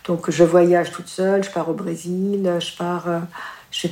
Donc 0.04 0.30
je 0.30 0.44
voyage 0.44 0.92
toute 0.92 1.08
seule, 1.08 1.42
je 1.42 1.50
pars 1.50 1.68
au 1.68 1.72
Brésil, 1.72 2.58
je 2.60 2.76
pars 2.76 3.08
euh, 3.08 3.20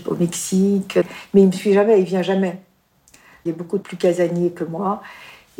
au 0.06 0.14
Mexique, 0.14 0.98
mais 1.32 1.40
il 1.40 1.44
ne 1.44 1.50
me 1.50 1.52
suit 1.52 1.72
jamais, 1.72 2.00
il 2.00 2.04
vient 2.04 2.22
jamais. 2.22 2.60
Il 3.44 3.50
est 3.50 3.54
beaucoup 3.54 3.78
plus 3.78 3.96
casanier 3.96 4.50
que 4.50 4.64
moi 4.64 5.02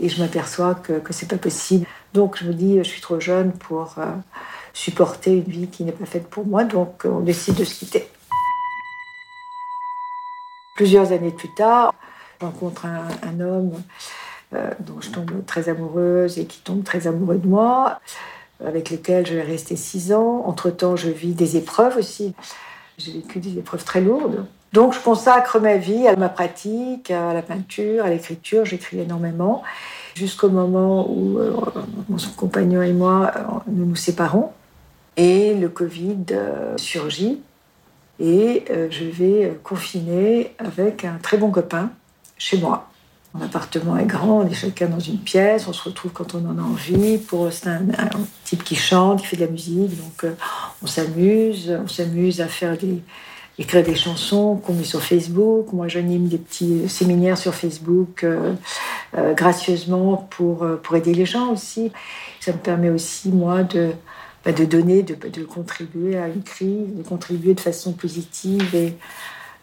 et 0.01 0.09
je 0.09 0.21
m'aperçois 0.23 0.75
que, 0.75 0.95
que 0.99 1.13
c'est 1.13 1.29
pas 1.29 1.39
possible. 1.39 1.87
Donc 2.13 2.37
je 2.39 2.45
me 2.45 2.53
dis, 2.53 2.79
je 2.79 2.83
suis 2.83 3.01
trop 3.01 3.21
jeune 3.21 3.53
pour 3.53 3.95
euh, 3.99 4.05
supporter 4.75 5.39
une 5.39 5.45
vie 5.45 5.69
qui 5.69 5.85
n'est 5.85 5.93
pas 5.93 6.07
faite 6.07 6.29
pour 6.29 6.47
moi, 6.47 6.65
donc 6.65 7.03
on 7.05 7.21
décide 7.21 7.55
de 7.55 7.65
se 7.65 7.75
quitter. 7.75 8.09
Plusieurs 10.75 11.13
années 11.13 11.31
plus 11.31 11.55
tard, 11.55 11.95
je 12.41 12.47
rencontre 12.47 12.87
un, 12.87 13.41
homme 13.41 13.73
dont 14.81 15.01
je 15.01 15.11
tombe 15.11 15.45
très 15.47 15.69
amoureuse 15.69 16.39
et 16.39 16.47
qui 16.47 16.61
tombe 16.61 16.85
très 16.85 17.07
amoureux 17.07 17.39
de 17.39 17.47
moi, 17.47 18.01
avec 18.65 18.91
lequel 18.91 19.27
je 19.27 19.35
vais 19.35 19.43
rester 19.43 19.77
six 19.77 20.13
ans. 20.13 20.45
Entre-temps, 20.47 20.97
je 20.97 21.11
vis 21.11 21.35
des 21.35 21.57
épreuves 21.57 21.97
aussi. 21.97 22.35
J'ai 22.99 23.13
vécu 23.13 23.41
des 23.41 23.59
épreuves 23.59 23.85
très 23.85 24.01
lourdes. 24.01 24.47
Donc 24.73 24.93
je 24.93 25.01
consacre 25.01 25.61
ma 25.61 25.77
vie 25.77 26.09
à 26.09 26.17
ma 26.17 26.29
pratique, 26.29 27.11
à 27.11 27.33
la 27.33 27.43
peinture, 27.43 28.05
à 28.05 28.11
l'écriture. 28.11 28.65
J'écris 28.65 29.01
énormément 29.01 29.63
jusqu'au 30.15 30.49
moment 30.49 31.09
où 31.11 31.39
euh, 31.39 31.53
mon 32.09 32.17
compagnon 32.37 32.83
et 32.83 32.93
moi 32.93 33.33
euh, 33.37 33.41
nous 33.69 33.87
nous 33.87 33.97
séparons 33.97 34.51
et 35.17 35.55
le 35.55 35.69
Covid 35.69 36.25
euh, 36.33 36.77
surgit 36.77 37.41
et 38.21 38.65
je 38.91 39.05
vais 39.05 39.59
confiner 39.65 40.55
avec 40.59 41.05
un 41.05 41.19
très 41.21 41.37
bon 41.37 41.51
copain 41.51 41.91
chez 42.39 42.59
moi. 42.59 42.89
Mon 43.35 43.45
appartement 43.45 43.97
est 43.97 44.05
grand, 44.05 44.43
on 44.43 44.47
est 44.47 44.55
chacun 44.55 44.87
dans 44.87 45.01
une 45.01 45.19
pièce, 45.19 45.67
on 45.67 45.73
se 45.73 45.83
retrouve 45.83 46.13
quand 46.13 46.37
on 46.37 46.49
en 46.49 46.57
a 46.57 46.63
envie. 46.63 47.19
Pour 47.19 47.53
c'est 47.53 47.67
un, 47.67 47.83
type 48.45 48.63
qui 48.63 48.77
chante, 48.77 49.23
qui 49.23 49.27
fait 49.27 49.37
de 49.37 49.45
la 49.45 49.51
musique, 49.51 49.97
donc 49.97 50.23
euh, 50.23 50.35
on 50.85 50.87
s'amuse, 50.87 51.77
on 51.83 51.89
s'amuse 51.89 52.41
à 52.41 52.47
faire 52.47 52.77
écrire 53.59 53.83
des 53.83 53.97
chansons 53.97 54.55
qu'on 54.55 54.75
met 54.75 54.85
sur 54.85 55.03
Facebook. 55.03 55.73
Moi, 55.73 55.89
j'anime 55.89 56.29
des 56.29 56.39
petits 56.39 56.89
séminaires 56.89 57.37
sur 57.37 57.57
Facebook 57.57 58.23
euh, 58.23 58.55
euh, 59.19 59.35
gracieusement 59.35 60.29
pour 60.31 60.65
pour 60.85 60.95
aider 60.95 61.13
les 61.13 61.27
gens 61.27 61.51
aussi. 61.53 61.91
Ça 62.39 62.53
me 62.53 62.59
permet 62.59 62.91
aussi 62.91 63.31
moi 63.31 63.65
de 63.65 63.91
bah, 64.45 64.53
de 64.53 64.65
donner, 64.65 65.03
de 65.03 65.45
contribuer 65.45 66.19
à 66.19 66.29
une 66.29 66.45
crise, 66.45 66.95
de 66.95 67.03
contribuer 67.03 67.55
de 67.55 67.61
façon 67.61 67.95
positive 67.95 68.77
et 68.77 68.95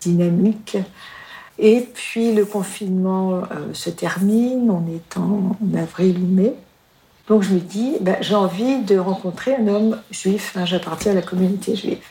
dynamique. 0.01 0.75
Et 1.59 1.81
puis 1.93 2.33
le 2.33 2.45
confinement 2.45 3.35
euh, 3.35 3.73
se 3.73 3.89
termine, 3.89 4.69
on 4.71 4.85
est 4.93 5.17
en, 5.17 5.55
avril 5.77 6.17
ou 6.17 6.25
mai. 6.25 6.53
Donc 7.27 7.43
je 7.43 7.53
me 7.53 7.59
dis, 7.59 7.97
ben, 8.01 8.17
j'ai 8.21 8.35
envie 8.35 8.79
de 8.79 8.97
rencontrer 8.97 9.55
un 9.55 9.67
homme 9.67 10.01
juif, 10.09 10.57
j'appartiens 10.65 11.11
à 11.11 11.15
la 11.15 11.21
communauté 11.21 11.75
juive. 11.75 12.03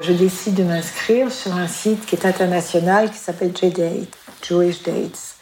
Je 0.00 0.12
décide 0.12 0.54
de 0.54 0.64
m'inscrire 0.64 1.30
sur 1.32 1.54
un 1.54 1.68
site 1.68 2.04
qui 2.06 2.16
est 2.16 2.26
international, 2.26 3.10
qui 3.10 3.18
s'appelle 3.18 3.56
JDate, 3.56 4.16
Jewish 4.42 4.82
Dates. 4.82 5.36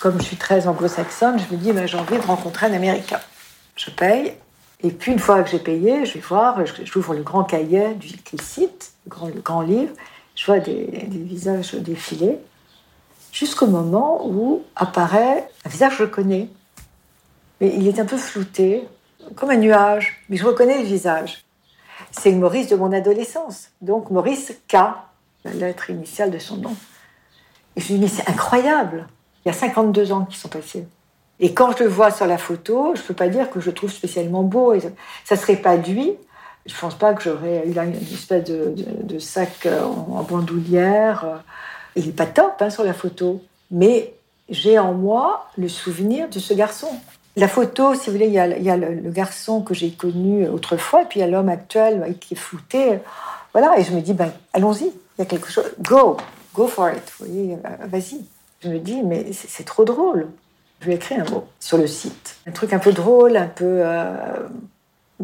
Comme 0.00 0.20
je 0.20 0.26
suis 0.26 0.36
très 0.36 0.66
anglo-saxonne, 0.68 1.38
je 1.38 1.54
me 1.54 1.60
dis, 1.60 1.72
ben, 1.72 1.86
j'ai 1.86 1.96
envie 1.96 2.18
de 2.18 2.22
rencontrer 2.22 2.66
un 2.66 2.72
Américain. 2.72 3.20
Je 3.76 3.90
paye, 3.90 4.34
et 4.82 4.90
puis 4.90 5.12
une 5.12 5.18
fois 5.18 5.42
que 5.42 5.50
j'ai 5.50 5.58
payé, 5.58 6.04
je 6.04 6.14
vais 6.14 6.20
voir, 6.20 6.58
j'ouvre 6.84 7.14
le 7.14 7.22
grand 7.22 7.44
cahier 7.44 7.94
du 7.94 8.10
site, 8.38 8.92
le 9.06 9.40
grand 9.40 9.62
livre, 9.62 9.92
je 10.34 10.46
vois 10.46 10.58
des, 10.58 11.06
visages 11.10 11.74
défiler, 11.74 12.38
jusqu'au 13.32 13.66
moment 13.66 14.26
où 14.26 14.62
apparaît 14.76 15.48
un 15.64 15.68
visage 15.68 15.98
que 15.98 16.04
je 16.04 16.10
connais. 16.10 16.48
Mais 17.60 17.72
il 17.76 17.86
est 17.86 17.98
un 17.98 18.04
peu 18.04 18.16
flouté, 18.16 18.86
comme 19.36 19.50
un 19.50 19.56
nuage, 19.56 20.24
mais 20.28 20.36
je 20.36 20.44
reconnais 20.44 20.78
le 20.78 20.84
visage. 20.84 21.44
C'est 22.10 22.30
le 22.30 22.36
Maurice 22.36 22.68
de 22.68 22.76
mon 22.76 22.92
adolescence, 22.92 23.70
donc 23.80 24.10
Maurice 24.10 24.52
K, 24.68 24.76
la 25.44 25.52
lettre 25.52 25.90
initiale 25.90 26.30
de 26.30 26.38
son 26.38 26.56
nom. 26.56 26.74
Et 27.76 27.80
je 27.80 27.92
me 27.92 27.98
dis, 27.98 28.04
mais 28.04 28.08
c'est 28.08 28.28
incroyable, 28.28 29.06
il 29.44 29.48
y 29.48 29.50
a 29.50 29.54
52 29.54 30.12
ans 30.12 30.24
qui 30.24 30.38
sont 30.38 30.48
passés. 30.48 30.86
Et 31.40 31.52
quand 31.52 31.76
je 31.76 31.84
le 31.84 31.88
vois 31.88 32.10
sur 32.10 32.26
la 32.26 32.38
photo, 32.38 32.94
je 32.94 33.02
ne 33.02 33.06
peux 33.06 33.14
pas 33.14 33.28
dire 33.28 33.50
que 33.50 33.60
je 33.60 33.66
le 33.66 33.74
trouve 33.74 33.90
spécialement 33.90 34.42
beau. 34.42 34.74
ça 35.24 35.36
serait 35.36 35.56
pas 35.56 35.76
lui, 35.76 36.12
je 36.66 36.74
ne 36.74 36.80
pense 36.80 36.94
pas 36.94 37.12
que 37.12 37.22
j'aurais 37.22 37.66
eu 37.66 37.76
une 37.76 38.14
espèce 38.14 38.44
de, 38.44 39.18
sac 39.18 39.66
euh, 39.66 39.82
en, 39.82 40.22
bandoulière. 40.22 41.24
Euh. 41.24 41.36
Il 41.96 42.06
n'est 42.06 42.12
pas 42.12 42.26
top 42.26 42.54
hein, 42.60 42.70
sur 42.70 42.84
la 42.84 42.94
photo, 42.94 43.42
mais 43.70 44.14
j'ai 44.48 44.78
en 44.78 44.94
moi 44.94 45.46
le 45.58 45.68
souvenir 45.68 46.28
de 46.28 46.38
ce 46.38 46.54
garçon. 46.54 46.88
La 47.36 47.48
photo, 47.48 47.94
si 47.94 48.06
vous 48.06 48.12
voulez, 48.12 48.26
il 48.26 48.32
y 48.32 48.38
a, 48.38 48.76
le, 48.76 49.10
garçon 49.10 49.60
que 49.62 49.74
j'ai 49.74 49.90
connu 49.90 50.48
autrefois, 50.48 51.02
et 51.02 51.04
puis 51.04 51.20
il 51.20 51.22
y 51.22 51.26
a 51.26 51.28
l'homme 51.28 51.48
actuel 51.48 52.16
qui 52.20 52.34
est 52.34 52.36
flouté. 52.36 52.98
Voilà, 53.52 53.78
et 53.78 53.84
je 53.84 53.92
me 53.92 54.00
dis, 54.00 54.14
ben, 54.14 54.32
allons-y, 54.52 54.86
il 54.86 55.18
y 55.18 55.22
a 55.22 55.26
quelque 55.26 55.50
chose. 55.50 55.70
Go, 55.80 56.16
go 56.54 56.66
for 56.66 56.90
it, 56.90 57.12
vous 57.18 57.26
voyez, 57.26 57.54
euh, 57.54 57.86
vas-y. 57.86 58.24
Je 58.62 58.68
me 58.70 58.78
dis, 58.78 59.02
mais 59.02 59.32
c'est 59.32 59.64
trop 59.64 59.84
drôle. 59.84 60.28
Je 60.80 60.86
vais 60.86 60.94
écrire 60.94 61.24
un 61.26 61.30
mot 61.30 61.44
sur 61.60 61.76
le 61.76 61.86
site. 61.86 62.36
Un 62.46 62.52
truc 62.52 62.72
un 62.72 62.78
peu 62.78 62.92
drôle, 62.92 63.36
un 63.36 63.46
peu 63.46 63.82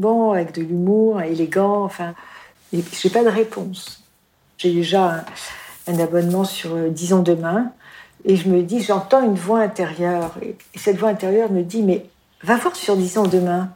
avec 0.08 0.54
de 0.54 0.62
l'humour, 0.62 1.20
élégant, 1.20 1.84
enfin. 1.84 2.14
J'ai 2.72 3.10
pas 3.10 3.24
de 3.24 3.28
réponse. 3.28 4.02
J'ai 4.58 4.72
déjà 4.72 5.24
un, 5.88 5.98
abonnement 5.98 6.44
sur 6.44 6.76
10 6.76 7.12
euh, 7.12 7.16
ans 7.16 7.22
demain, 7.22 7.72
et 8.24 8.36
je 8.36 8.48
me 8.48 8.62
dis, 8.62 8.80
j'entends 8.80 9.24
une 9.24 9.34
voix 9.34 9.60
intérieure, 9.60 10.32
et, 10.42 10.56
cette 10.76 10.96
voix 10.96 11.08
intérieure 11.08 11.50
me 11.50 11.62
dit, 11.62 11.82
mais 11.82 12.06
va 12.42 12.56
voir 12.56 12.76
sur 12.76 12.96
10 12.96 13.18
ans 13.18 13.26
demain. 13.26 13.70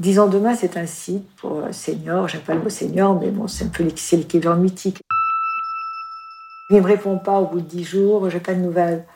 10 0.00 0.18
ans 0.20 0.26
demain, 0.26 0.54
c'est 0.54 0.76
un 0.76 0.86
site 0.86 1.26
pour 1.36 1.58
euh, 1.58 1.72
seniors, 1.72 2.28
j'aime 2.28 2.42
pas 2.42 2.54
le 2.54 2.62
mot 2.62 2.68
senior, 2.68 3.18
mais 3.18 3.30
bon, 3.30 3.48
c'est 3.48 3.64
un 3.64 3.68
peu 3.68 3.84
l'équivalent 3.84 4.56
mythique. 4.56 5.00
Il 6.70 6.76
ne 6.76 6.82
me 6.82 6.86
répond 6.86 7.16
pas 7.18 7.40
au 7.40 7.46
bout 7.46 7.60
de 7.60 7.66
10 7.66 7.84
jours, 7.84 8.28
j'ai 8.28 8.40
pas 8.40 8.52
de 8.52 8.60
nouvelles. 8.60 9.06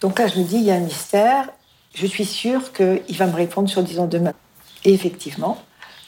Donc 0.00 0.18
là, 0.18 0.28
je 0.28 0.38
me 0.38 0.44
dis, 0.44 0.56
il 0.56 0.62
y 0.64 0.70
a 0.70 0.74
un 0.74 0.80
mystère, 0.80 1.48
je 1.94 2.06
suis 2.06 2.24
sûre 2.24 2.72
qu'il 2.72 3.16
va 3.16 3.26
me 3.26 3.34
répondre 3.34 3.68
sur 3.68 3.82
10 3.82 3.98
ans 3.98 4.06
demain. 4.06 4.32
Et 4.84 4.94
effectivement, 4.94 5.58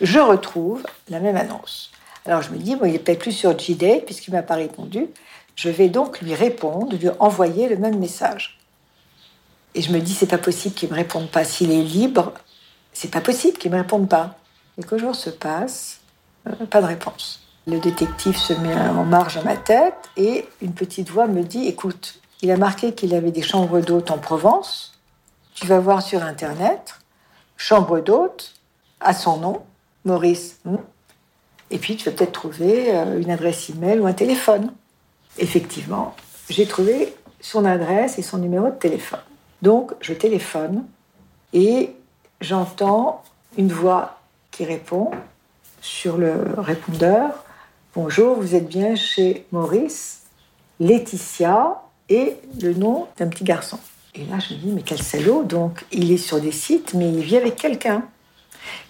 je 0.02 0.18
retrouve 0.18 0.82
la 1.08 1.20
même 1.20 1.36
annonce. 1.36 1.90
Alors 2.26 2.42
je 2.42 2.50
me 2.50 2.58
dis, 2.58 2.76
bon, 2.76 2.84
il 2.84 2.92
n'est 2.92 2.98
peut-être 2.98 3.20
plus 3.20 3.32
sur 3.32 3.58
JDate 3.58 4.04
puisqu'il 4.04 4.32
m'a 4.32 4.42
pas 4.42 4.56
répondu. 4.56 5.06
Je 5.54 5.68
vais 5.68 5.88
donc 5.88 6.20
lui 6.20 6.34
répondre, 6.34 6.96
lui 6.96 7.08
envoyer 7.18 7.68
le 7.68 7.76
même 7.76 7.98
message. 7.98 8.58
Et 9.74 9.82
je 9.82 9.92
me 9.92 10.00
dis, 10.00 10.12
c'est 10.12 10.26
pas 10.26 10.38
possible 10.38 10.74
qu'il 10.74 10.90
me 10.90 10.94
réponde 10.94 11.30
pas. 11.30 11.44
S'il 11.44 11.70
est 11.70 11.82
libre, 11.82 12.32
c'est 12.92 13.10
pas 13.10 13.20
possible 13.20 13.58
qu'il 13.58 13.70
me 13.70 13.76
réponde 13.76 14.08
pas. 14.08 14.36
Quelques 14.76 14.98
jours 14.98 15.14
se 15.14 15.30
passent, 15.30 16.00
euh, 16.46 16.66
pas 16.66 16.80
de 16.80 16.86
réponse. 16.86 17.40
Le 17.66 17.78
détective 17.78 18.36
se 18.36 18.52
met 18.54 18.74
en 18.74 19.04
marge 19.04 19.36
à 19.36 19.42
ma 19.42 19.56
tête 19.56 20.10
et 20.16 20.48
une 20.60 20.74
petite 20.74 21.10
voix 21.10 21.28
me 21.28 21.42
dit 21.42 21.68
Écoute, 21.68 22.20
il 22.40 22.50
a 22.50 22.56
marqué 22.56 22.92
qu'il 22.92 23.14
avait 23.14 23.30
des 23.30 23.42
chambres 23.42 23.80
d'hôtes 23.80 24.10
en 24.10 24.18
Provence. 24.18 24.98
Tu 25.54 25.66
vas 25.66 25.78
voir 25.78 26.02
sur 26.02 26.24
Internet, 26.24 26.96
chambre 27.56 28.00
d'hôte, 28.00 28.54
à 29.00 29.14
son 29.14 29.36
nom, 29.36 29.62
Maurice. 30.04 30.58
Hmm. 30.64 30.76
Et 31.70 31.78
puis 31.78 31.96
tu 31.96 32.04
vas 32.04 32.16
peut-être 32.16 32.32
trouver 32.32 32.94
euh, 32.94 33.20
une 33.20 33.30
adresse 33.30 33.70
email 33.70 33.98
ou 33.98 34.06
un 34.06 34.12
téléphone. 34.12 34.72
Effectivement, 35.38 36.14
j'ai 36.50 36.66
trouvé 36.66 37.14
son 37.40 37.64
adresse 37.64 38.18
et 38.18 38.22
son 38.22 38.38
numéro 38.38 38.66
de 38.66 38.76
téléphone. 38.76 39.20
Donc 39.62 39.92
je 40.00 40.12
téléphone 40.12 40.84
et 41.52 41.90
j'entends 42.40 43.22
une 43.56 43.72
voix 43.72 44.18
qui 44.50 44.64
répond 44.64 45.10
sur 45.80 46.16
le 46.16 46.34
répondeur 46.58 47.44
Bonjour, 47.94 48.36
vous 48.36 48.54
êtes 48.54 48.68
bien 48.68 48.94
chez 48.96 49.44
Maurice, 49.52 50.22
Laetitia 50.80 51.82
et 52.08 52.36
le 52.62 52.72
nom 52.72 53.06
d'un 53.18 53.28
petit 53.28 53.44
garçon. 53.44 53.78
Et 54.14 54.24
là, 54.24 54.38
je 54.38 54.54
me 54.54 54.58
dis, 54.60 54.68
mais 54.68 54.80
quel 54.80 55.02
salaud 55.02 55.42
Donc, 55.42 55.84
il 55.92 56.10
est 56.10 56.16
sur 56.16 56.40
des 56.40 56.52
sites, 56.52 56.94
mais 56.94 57.10
il 57.10 57.20
vit 57.20 57.36
avec 57.36 57.56
quelqu'un. 57.56 58.02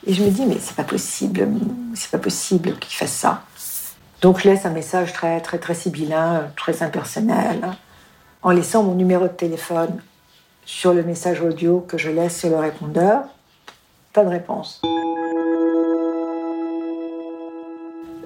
Et 0.07 0.15
je 0.15 0.23
me 0.23 0.31
dis, 0.31 0.47
mais 0.47 0.59
c'est 0.61 0.77
pas 0.77 0.85
possible, 0.85 1.49
c'est 1.95 2.11
pas 2.11 2.19
possible 2.19 2.79
qu'il 2.79 2.95
fasse 2.95 3.13
ça. 3.13 3.43
Donc, 4.21 4.41
je 4.41 4.49
laisse 4.49 4.67
un 4.67 4.71
message 4.71 5.13
très, 5.13 5.41
très, 5.41 5.59
très 5.59 5.75
sibyllin, 5.75 6.51
très 6.57 6.83
impersonnel, 6.83 7.61
en 8.43 8.51
laissant 8.51 8.83
mon 8.83 8.95
numéro 8.95 9.25
de 9.25 9.33
téléphone 9.33 10.01
sur 10.65 10.95
le 10.95 11.03
message 11.03 11.41
audio 11.41 11.85
que 11.89 11.99
je 11.99 12.11
laisse 12.11 12.39
sur 12.39 12.51
le 12.51 12.57
répondeur. 12.57 13.25
Pas 14.13 14.25
de 14.25 14.29
réponse. 14.29 14.81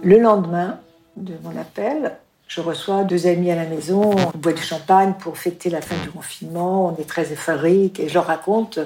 Le 0.03 0.19
lendemain 0.19 0.79
de 1.17 1.35
mon 1.43 1.59
appel, 1.59 2.17
je 2.47 2.61
reçois 2.61 3.05
deux 3.05 3.27
amis 3.27 3.51
à 3.51 3.57
la 3.57 3.65
maison, 3.65 4.13
on 4.13 4.39
boit 4.39 4.53
du 4.53 4.63
champagne 4.63 5.15
pour 5.19 5.37
fêter 5.39 5.71
la 5.71 5.81
fin 5.81 5.97
du 6.03 6.11
confinement, 6.11 6.87
on 6.87 7.01
est 7.01 7.09
très 7.09 7.33
euphorique 7.33 7.99
et 7.99 8.09
je 8.09 8.15
leur 8.15 8.27
raconte 8.27 8.79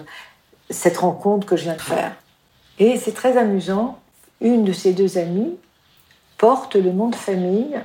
cette 0.71 0.99
rencontre 0.99 1.47
que 1.47 1.57
je 1.57 1.65
viens 1.65 1.75
de 1.75 1.81
faire. 1.81 2.13
Et 2.81 2.97
c'est 2.97 3.13
très 3.13 3.37
amusant, 3.37 4.01
une 4.41 4.65
de 4.65 4.73
ces 4.73 4.93
deux 4.93 5.19
amies 5.19 5.57
porte 6.37 6.75
le 6.75 6.91
nom 6.91 7.09
de 7.09 7.15
famille 7.15 7.79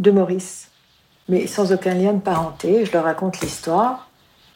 de 0.00 0.10
Maurice, 0.10 0.70
mais 1.28 1.46
sans 1.46 1.72
aucun 1.72 1.94
lien 1.94 2.14
de 2.14 2.20
parenté. 2.20 2.84
Je 2.84 2.92
leur 2.92 3.04
raconte 3.04 3.40
l'histoire 3.40 4.08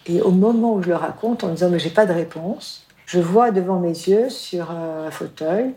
et 0.07 0.21
au 0.23 0.33
moment 0.33 0.75
où 0.75 0.83
je 0.83 0.89
le 0.89 0.97
raconte, 0.97 1.45
en 1.45 1.51
disant 1.51 1.69
mais 1.71 1.79
j'ai 1.79 1.91
pas 1.91 2.07
de 2.07 2.13
réponse, 2.13 2.85
je 3.07 3.21
vois 3.21 3.53
devant 3.53 3.79
mes 3.79 3.89
yeux 3.89 4.29
sur 4.31 4.73
un 4.73 5.11
fauteuil 5.13 5.75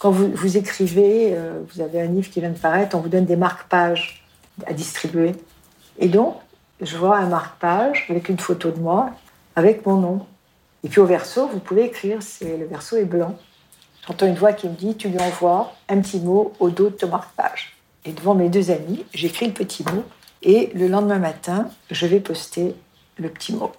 quand 0.00 0.10
vous, 0.10 0.32
vous 0.32 0.56
écrivez, 0.56 1.34
euh, 1.34 1.60
vous 1.68 1.82
avez 1.82 2.00
un 2.00 2.06
livre 2.06 2.30
qui 2.30 2.40
vient 2.40 2.48
de 2.48 2.58
paraître, 2.58 2.96
on 2.96 3.00
vous 3.00 3.10
donne 3.10 3.26
des 3.26 3.36
marque-pages 3.36 4.24
à 4.66 4.72
distribuer. 4.72 5.32
Et 5.98 6.08
donc, 6.08 6.36
je 6.80 6.96
vois 6.96 7.18
un 7.18 7.28
marque-page 7.28 8.06
avec 8.08 8.30
une 8.30 8.38
photo 8.38 8.70
de 8.70 8.80
moi, 8.80 9.10
avec 9.54 9.84
mon 9.84 9.96
nom. 9.96 10.26
Et 10.82 10.88
puis 10.88 11.00
au 11.00 11.06
verso, 11.06 11.46
vous 11.46 11.60
pouvez 11.60 11.84
écrire, 11.84 12.22
c'est, 12.22 12.56
le 12.56 12.66
verso 12.66 12.96
est 12.96 13.04
blanc. 13.04 13.36
J'entends 14.06 14.26
une 14.26 14.34
voix 14.34 14.52
qui 14.52 14.68
me 14.68 14.74
dit, 14.74 14.96
tu 14.96 15.08
lui 15.08 15.20
envoies 15.20 15.72
un 15.88 16.00
petit 16.00 16.20
mot 16.20 16.52
au 16.58 16.70
dos 16.70 16.88
de 16.88 16.94
ton 16.94 17.08
marque-page. 17.08 17.76
Et 18.04 18.12
devant 18.12 18.34
mes 18.34 18.48
deux 18.48 18.70
amis, 18.70 19.04
j'écris 19.12 19.46
le 19.46 19.52
petit 19.52 19.84
mot. 19.84 20.04
Et 20.42 20.70
le 20.74 20.88
lendemain 20.88 21.18
matin, 21.18 21.68
je 21.90 22.06
vais 22.06 22.20
poster 22.20 22.74
le 23.18 23.28
petit 23.28 23.52
mot. 23.52 23.72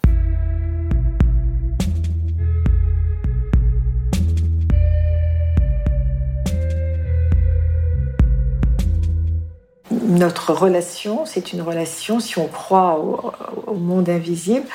Notre 10.12 10.54
relation, 10.54 11.26
c'est 11.26 11.54
une 11.54 11.62
relation, 11.62 12.20
si 12.20 12.38
on 12.38 12.48
croit 12.48 13.00
au, 13.00 13.74
monde 13.74 14.10
invisible, 14.10 14.66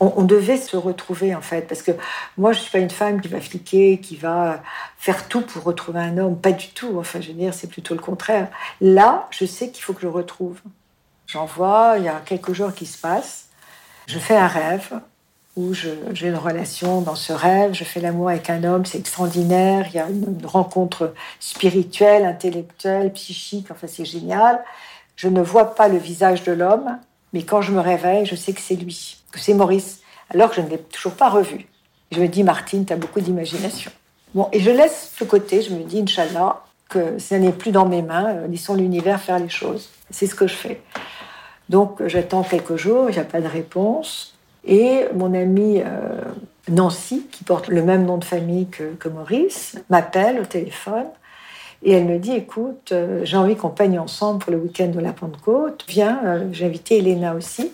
on, 0.00 0.22
devait 0.22 0.56
se 0.56 0.76
retrouver 0.76 1.34
en 1.34 1.40
fait, 1.40 1.62
parce 1.62 1.82
que 1.82 1.92
moi 2.36 2.52
je 2.52 2.60
suis 2.60 2.70
pas 2.70 2.78
une 2.78 2.90
femme 2.90 3.20
qui 3.20 3.28
va 3.28 3.40
fliquer, 3.40 3.98
qui 3.98 4.16
va 4.16 4.62
faire 4.98 5.28
tout 5.28 5.42
pour 5.42 5.64
retrouver 5.64 6.00
un 6.00 6.18
homme, 6.18 6.38
pas 6.38 6.52
du 6.52 6.68
tout. 6.68 6.98
Enfin, 6.98 7.20
je 7.20 7.28
veux 7.28 7.34
dire, 7.34 7.54
c'est 7.54 7.68
plutôt 7.68 7.94
le 7.94 8.00
contraire. 8.00 8.48
Là, 8.80 9.28
je 9.30 9.44
sais 9.44 9.70
qu'il 9.70 9.82
faut 9.82 9.92
que 9.92 10.02
je 10.02 10.06
retrouve. 10.06 10.60
J'en 11.26 11.44
vois, 11.44 11.94
il 11.98 12.04
y 12.04 12.08
a 12.08 12.20
quelques 12.24 12.52
jours 12.52 12.72
qui 12.72 12.86
se 12.86 12.98
passent. 12.98 13.48
Je 14.06 14.18
fais 14.18 14.36
un 14.36 14.46
rêve 14.46 15.00
où 15.56 15.72
j'ai 15.72 16.28
une 16.28 16.36
relation 16.36 17.00
dans 17.00 17.14
ce 17.14 17.32
rêve, 17.32 17.72
je 17.72 17.84
fais 17.84 18.00
l'amour 18.00 18.28
avec 18.28 18.50
un 18.50 18.62
homme, 18.62 18.84
c'est 18.84 18.98
extraordinaire, 18.98 19.86
il 19.88 19.94
y 19.94 19.98
a 19.98 20.08
une, 20.08 20.38
rencontre 20.44 21.14
spirituelle, 21.40 22.26
intellectuelle, 22.26 23.12
psychique, 23.14 23.68
enfin 23.70 23.86
c'est 23.86 24.04
génial. 24.04 24.62
Je 25.16 25.28
ne 25.28 25.40
vois 25.40 25.74
pas 25.74 25.88
le 25.88 25.96
visage 25.96 26.42
de 26.42 26.52
l'homme, 26.52 26.98
mais 27.32 27.42
quand 27.42 27.62
je 27.62 27.72
me 27.72 27.80
réveille, 27.80 28.26
je 28.26 28.36
sais 28.36 28.52
que 28.52 28.60
c'est 28.60 28.76
lui, 28.76 29.16
que 29.32 29.40
c'est 29.40 29.54
Maurice, 29.54 30.00
alors 30.28 30.50
que 30.50 30.56
je 30.56 30.60
ne 30.60 30.68
l'ai 30.68 30.78
toujours 30.78 31.14
pas 31.14 31.30
revu. 31.30 31.66
Je 32.12 32.20
me 32.20 32.28
dis, 32.28 32.44
Martine, 32.44 32.84
tu 32.84 32.92
as 32.92 32.96
beaucoup 32.96 33.20
d'imagination. 33.20 33.90
Bon, 34.34 34.48
et 34.52 34.60
je 34.60 34.70
laisse 34.70 35.12
ce 35.18 35.24
côté, 35.24 35.62
je 35.62 35.72
me 35.72 35.82
dis, 35.84 36.00
Inch'Allah, 36.00 36.62
que 36.90 37.18
ça 37.18 37.38
n'est 37.38 37.52
plus 37.52 37.72
dans 37.72 37.86
mes 37.86 38.02
mains, 38.02 38.28
euh, 38.28 38.46
laissons 38.46 38.74
l'univers 38.74 39.20
faire 39.20 39.38
les 39.38 39.48
choses. 39.48 39.88
C'est 40.10 40.26
ce 40.26 40.34
que 40.34 40.46
je 40.46 40.54
fais. 40.54 40.82
Donc 41.68 42.06
j'attends 42.06 42.42
quelques 42.42 42.76
jours, 42.76 43.06
il 43.08 43.14
n'y 43.14 43.18
a 43.18 43.24
pas 43.24 43.40
de 43.40 43.48
réponse. 43.48 44.35
Et 44.66 45.06
mon 45.14 45.32
amie 45.32 45.80
euh, 45.80 46.20
Nancy, 46.68 47.26
qui 47.30 47.44
porte 47.44 47.68
le 47.68 47.82
même 47.82 48.04
nom 48.04 48.18
de 48.18 48.24
famille 48.24 48.66
que, 48.66 49.08
Maurice, 49.08 49.76
m'appelle 49.90 50.40
au 50.40 50.44
téléphone 50.44 51.06
et 51.82 51.92
elle 51.92 52.06
me 52.06 52.18
dit 52.18 52.32
Écoute, 52.32 52.90
euh, 52.90 53.20
j'ai 53.24 53.36
envie 53.36 53.54
qu'on 53.54 53.68
peigne 53.68 53.98
ensemble 53.98 54.40
pour 54.40 54.50
le 54.50 54.58
week-end 54.58 54.88
de 54.88 54.98
la 54.98 55.12
Pentecôte. 55.12 55.84
Viens, 55.88 56.20
euh, 56.24 56.48
j'ai 56.50 56.66
invité 56.66 56.98
Elena 56.98 57.34
aussi. 57.34 57.70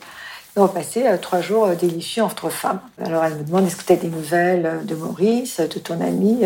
on 0.56 0.66
va 0.66 0.68
passer 0.68 1.04
trois 1.22 1.40
jours 1.40 1.68
délicieux 1.68 2.22
entre 2.22 2.50
femmes. 2.50 2.80
Alors 3.02 3.24
elle 3.24 3.36
me 3.36 3.44
demande 3.44 3.66
Est-ce 3.66 3.76
que 3.76 3.84
tu 3.84 3.92
as 3.94 3.96
des 3.96 4.08
nouvelles 4.08 4.80
de 4.84 4.94
Maurice, 4.94 5.60
de 5.60 5.78
ton 5.78 5.98
ami 6.02 6.40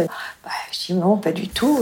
bah, 0.44 0.50
Je 0.70 0.86
dis 0.86 0.94
Non, 0.94 1.16
pas 1.16 1.32
du 1.32 1.48
tout. 1.48 1.80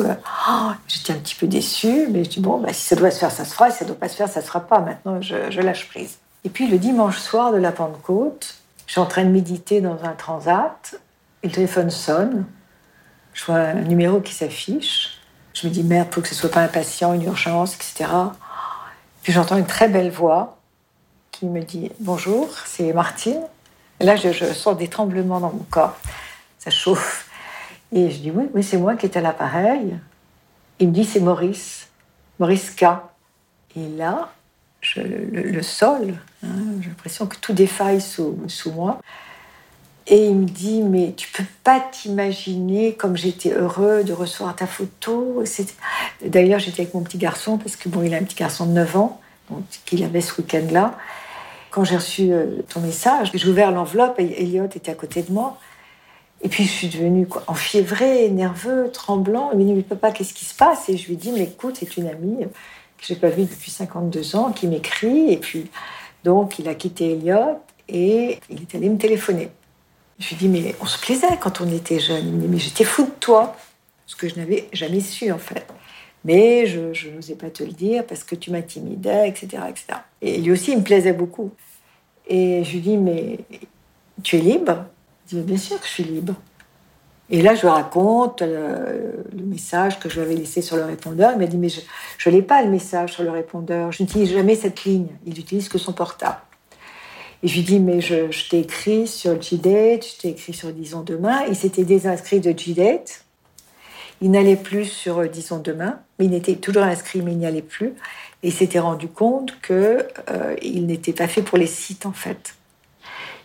Oh, 0.48 0.70
j'étais 0.88 1.12
un 1.12 1.16
petit 1.16 1.34
peu 1.34 1.46
déçue, 1.46 2.08
mais 2.10 2.24
je 2.24 2.30
dis 2.30 2.40
Bon, 2.40 2.60
bah, 2.60 2.72
si 2.72 2.80
ça 2.80 2.96
doit 2.96 3.10
se 3.10 3.18
faire, 3.18 3.30
ça 3.30 3.44
se 3.44 3.52
fera. 3.52 3.70
Si 3.70 3.78
ça 3.78 3.84
ne 3.84 3.90
doit 3.90 3.98
pas 3.98 4.08
se 4.08 4.16
faire, 4.16 4.28
ça 4.28 4.40
ne 4.40 4.44
se 4.44 4.48
fera 4.48 4.60
pas. 4.60 4.78
Maintenant, 4.78 5.20
je 5.20 5.60
lâche 5.60 5.86
prise. 5.90 6.16
Et 6.44 6.50
puis 6.50 6.68
le 6.68 6.78
dimanche 6.78 7.18
soir 7.18 7.52
de 7.52 7.56
la 7.56 7.72
Pentecôte, 7.72 8.56
je 8.86 8.92
suis 8.92 9.00
en 9.00 9.06
train 9.06 9.24
de 9.24 9.30
méditer 9.30 9.80
dans 9.80 10.04
un 10.04 10.12
transat, 10.12 11.00
le 11.42 11.50
téléphone 11.50 11.90
sonne, 11.90 12.44
je 13.32 13.44
vois 13.46 13.56
un 13.56 13.74
numéro 13.74 14.20
qui 14.20 14.34
s'affiche, 14.34 15.18
je 15.54 15.66
me 15.66 15.72
dis 15.72 15.82
merde, 15.82 16.08
faut 16.12 16.20
que 16.20 16.28
ce 16.28 16.34
soit 16.34 16.50
pas 16.50 16.60
un 16.60 16.68
patient, 16.68 17.14
une 17.14 17.22
urgence, 17.22 17.74
etc. 17.76 18.10
Puis 19.22 19.32
j'entends 19.32 19.56
une 19.56 19.66
très 19.66 19.88
belle 19.88 20.10
voix 20.10 20.58
qui 21.30 21.46
me 21.46 21.62
dit 21.62 21.90
bonjour, 22.00 22.48
c'est 22.66 22.92
Martine. 22.92 23.40
Là, 24.00 24.16
je, 24.16 24.30
sens 24.52 24.76
des 24.76 24.88
tremblements 24.88 25.40
dans 25.40 25.52
mon 25.52 25.64
corps, 25.70 25.96
ça 26.58 26.70
chauffe. 26.70 27.30
Et 27.92 28.10
je 28.10 28.18
dis 28.18 28.30
oui, 28.30 28.48
oui, 28.52 28.62
c'est 28.62 28.76
moi 28.76 28.96
qui 28.96 29.06
est 29.06 29.16
à 29.16 29.20
l'appareil. 29.20 29.96
Il 30.78 30.88
me 30.88 30.92
dit 30.92 31.04
c'est 31.04 31.20
Maurice, 31.20 31.88
Maurice 32.38 32.70
K. 32.70 32.84
Et 33.76 33.88
là, 33.96 34.28
le, 34.96 35.62
sol. 35.62 36.14
Hein, 36.44 36.80
j'ai 36.80 36.88
l'impression 36.88 37.26
que 37.26 37.36
tout 37.36 37.52
défaille 37.52 38.00
sous, 38.00 38.36
moi. 38.74 39.00
Et 40.06 40.26
il 40.26 40.34
me 40.34 40.44
dit, 40.44 40.82
mais 40.82 41.14
tu 41.16 41.28
peux 41.30 41.44
pas 41.62 41.80
t'imaginer 41.80 42.94
comme 42.94 43.16
j'étais 43.16 43.52
heureux 43.52 44.04
de 44.04 44.12
recevoir 44.12 44.54
ta 44.54 44.66
photo. 44.66 45.42
D'ailleurs, 46.24 46.58
j'étais 46.58 46.82
avec 46.82 46.94
mon 46.94 47.02
petit 47.02 47.16
garçon, 47.16 47.56
parce 47.56 47.76
que 47.76 47.88
bon, 47.88 48.02
il 48.02 48.14
a 48.14 48.18
un 48.18 48.22
petit 48.22 48.36
garçon 48.36 48.66
de 48.66 48.72
9 48.72 48.96
ans, 48.96 49.20
qu'il 49.86 50.04
avait 50.04 50.20
ce 50.20 50.40
week-end-là. 50.40 50.98
Quand 51.70 51.84
j'ai 51.84 51.96
reçu 51.96 52.32
euh, 52.32 52.62
ton 52.68 52.80
message, 52.80 53.30
j'ai 53.34 53.48
ouvert 53.48 53.72
l'enveloppe 53.72 54.20
et 54.20 54.42
Elliot 54.42 54.66
était 54.66 54.92
à 54.92 54.94
côté 54.94 55.22
de 55.22 55.32
moi. 55.32 55.58
Et 56.42 56.48
puis 56.48 56.64
je 56.64 56.70
suis 56.70 56.88
devenue 56.88 57.26
quoi, 57.26 57.42
enfiévrée, 57.46 58.28
nerveux, 58.28 58.90
tremblant. 58.92 59.50
Il 59.52 59.58
me 59.58 59.64
dit, 59.64 59.72
mais 59.72 59.82
papa, 59.82 60.12
qu'est-ce 60.12 60.34
qui 60.34 60.44
se 60.44 60.54
passe? 60.54 60.88
Et 60.88 60.96
je 60.96 61.08
lui 61.08 61.16
dis, 61.16 61.32
mais 61.32 61.44
écoute, 61.44 61.78
c'est 61.80 61.96
une 61.96 62.06
amie 62.06 62.44
que 62.44 63.04
j'ai 63.06 63.16
pas 63.16 63.30
vu 63.30 63.42
depuis 63.42 63.70
52 63.70 64.36
ans, 64.36 64.52
qui 64.52 64.68
m'écrit. 64.68 65.32
Et 65.32 65.38
puis, 65.38 65.70
donc, 66.24 66.58
il 66.58 66.68
a 66.68 66.74
quitté 66.74 67.12
Elliot 67.12 67.60
et 67.88 68.38
il 68.48 68.62
est 68.62 68.74
allé 68.74 68.88
me 68.88 68.96
téléphoner. 68.96 69.50
Je 70.18 70.30
lui 70.30 70.36
dis, 70.36 70.48
mais 70.48 70.74
on 70.80 70.86
se 70.86 70.98
plaisait 70.98 71.36
quand 71.40 71.60
on 71.60 71.70
était 71.70 72.00
jeunes. 72.00 72.26
Il 72.26 72.32
me 72.32 72.40
dit, 72.40 72.48
mais 72.48 72.58
j'étais 72.58 72.84
fou 72.84 73.04
de 73.04 73.10
toi. 73.20 73.54
Ce 74.06 74.16
que 74.16 74.28
je 74.28 74.36
n'avais 74.36 74.68
jamais 74.72 75.00
su, 75.00 75.30
en 75.30 75.38
fait. 75.38 75.66
Mais 76.24 76.66
je, 76.66 77.10
n'osais 77.10 77.34
pas 77.34 77.50
te 77.50 77.62
le 77.62 77.72
dire 77.72 78.06
parce 78.06 78.24
que 78.24 78.34
tu 78.34 78.50
m'intimidais, 78.50 79.28
etc., 79.28 79.62
etc. 79.68 79.98
Et 80.22 80.38
lui 80.38 80.52
aussi, 80.52 80.72
il 80.72 80.78
me 80.78 80.82
plaisait 80.82 81.12
beaucoup. 81.12 81.50
Et 82.26 82.64
je 82.64 82.72
lui 82.72 82.80
dis, 82.80 82.96
mais 82.96 83.40
tu 84.22 84.36
es 84.36 84.40
libre? 84.40 84.86
Il 85.30 85.40
dit, 85.40 85.44
bien 85.44 85.58
sûr 85.58 85.78
que 85.78 85.86
je 85.86 85.92
suis 85.92 86.04
libre. 86.04 86.34
Et 87.30 87.40
là, 87.40 87.54
je 87.54 87.62
lui 87.62 87.68
raconte 87.68 88.42
euh, 88.42 89.12
le 89.32 89.44
message 89.44 89.98
que 89.98 90.08
je 90.08 90.16
lui 90.16 90.22
avais 90.22 90.34
laissé 90.34 90.60
sur 90.60 90.76
le 90.76 90.84
répondeur. 90.84 91.32
Il 91.32 91.38
m'a 91.38 91.46
dit, 91.46 91.56
mais 91.56 91.70
je 91.70 91.80
ne 92.28 92.34
l'ai 92.34 92.42
pas, 92.42 92.62
le 92.62 92.70
message 92.70 93.14
sur 93.14 93.22
le 93.22 93.30
répondeur. 93.30 93.92
Je 93.92 94.02
n'utilise 94.02 94.32
jamais 94.32 94.54
cette 94.54 94.84
ligne. 94.84 95.08
Il 95.26 95.34
n'utilise 95.34 95.68
que 95.68 95.78
son 95.78 95.92
portable. 95.92 96.38
Et 97.42 97.48
je 97.48 97.54
lui 97.56 97.62
dis, 97.62 97.80
mais 97.80 98.00
je, 98.00 98.48
t'ai 98.48 98.60
écrit 98.60 99.06
sur 99.06 99.40
G-Date, 99.40 100.06
je 100.06 100.20
t'ai 100.20 100.28
écrit 100.30 100.52
sur 100.52 100.70
Disons 100.72 101.02
Demain. 101.02 101.44
Il 101.48 101.56
s'était 101.56 101.84
désinscrit 101.84 102.40
de 102.40 102.56
G-Date. 102.56 103.24
Il 104.20 104.30
n'allait 104.30 104.56
plus 104.56 104.84
sur 104.84 105.18
euh, 105.18 105.26
Disons 105.26 105.58
Demain, 105.58 106.00
mais 106.18 106.26
il 106.26 106.34
était 106.34 106.56
toujours 106.56 106.84
inscrit, 106.84 107.22
mais 107.22 107.32
il 107.32 107.38
n'y 107.38 107.46
allait 107.46 107.62
plus. 107.62 107.94
Et 108.42 108.48
il 108.48 108.52
s'était 108.52 108.78
rendu 108.78 109.08
compte 109.08 109.60
qu'il 109.62 109.74
euh, 109.76 110.56
n'était 110.62 111.12
pas 111.14 111.28
fait 111.28 111.42
pour 111.42 111.56
les 111.56 111.66
sites, 111.66 112.04
en 112.04 112.12
fait. 112.12 112.54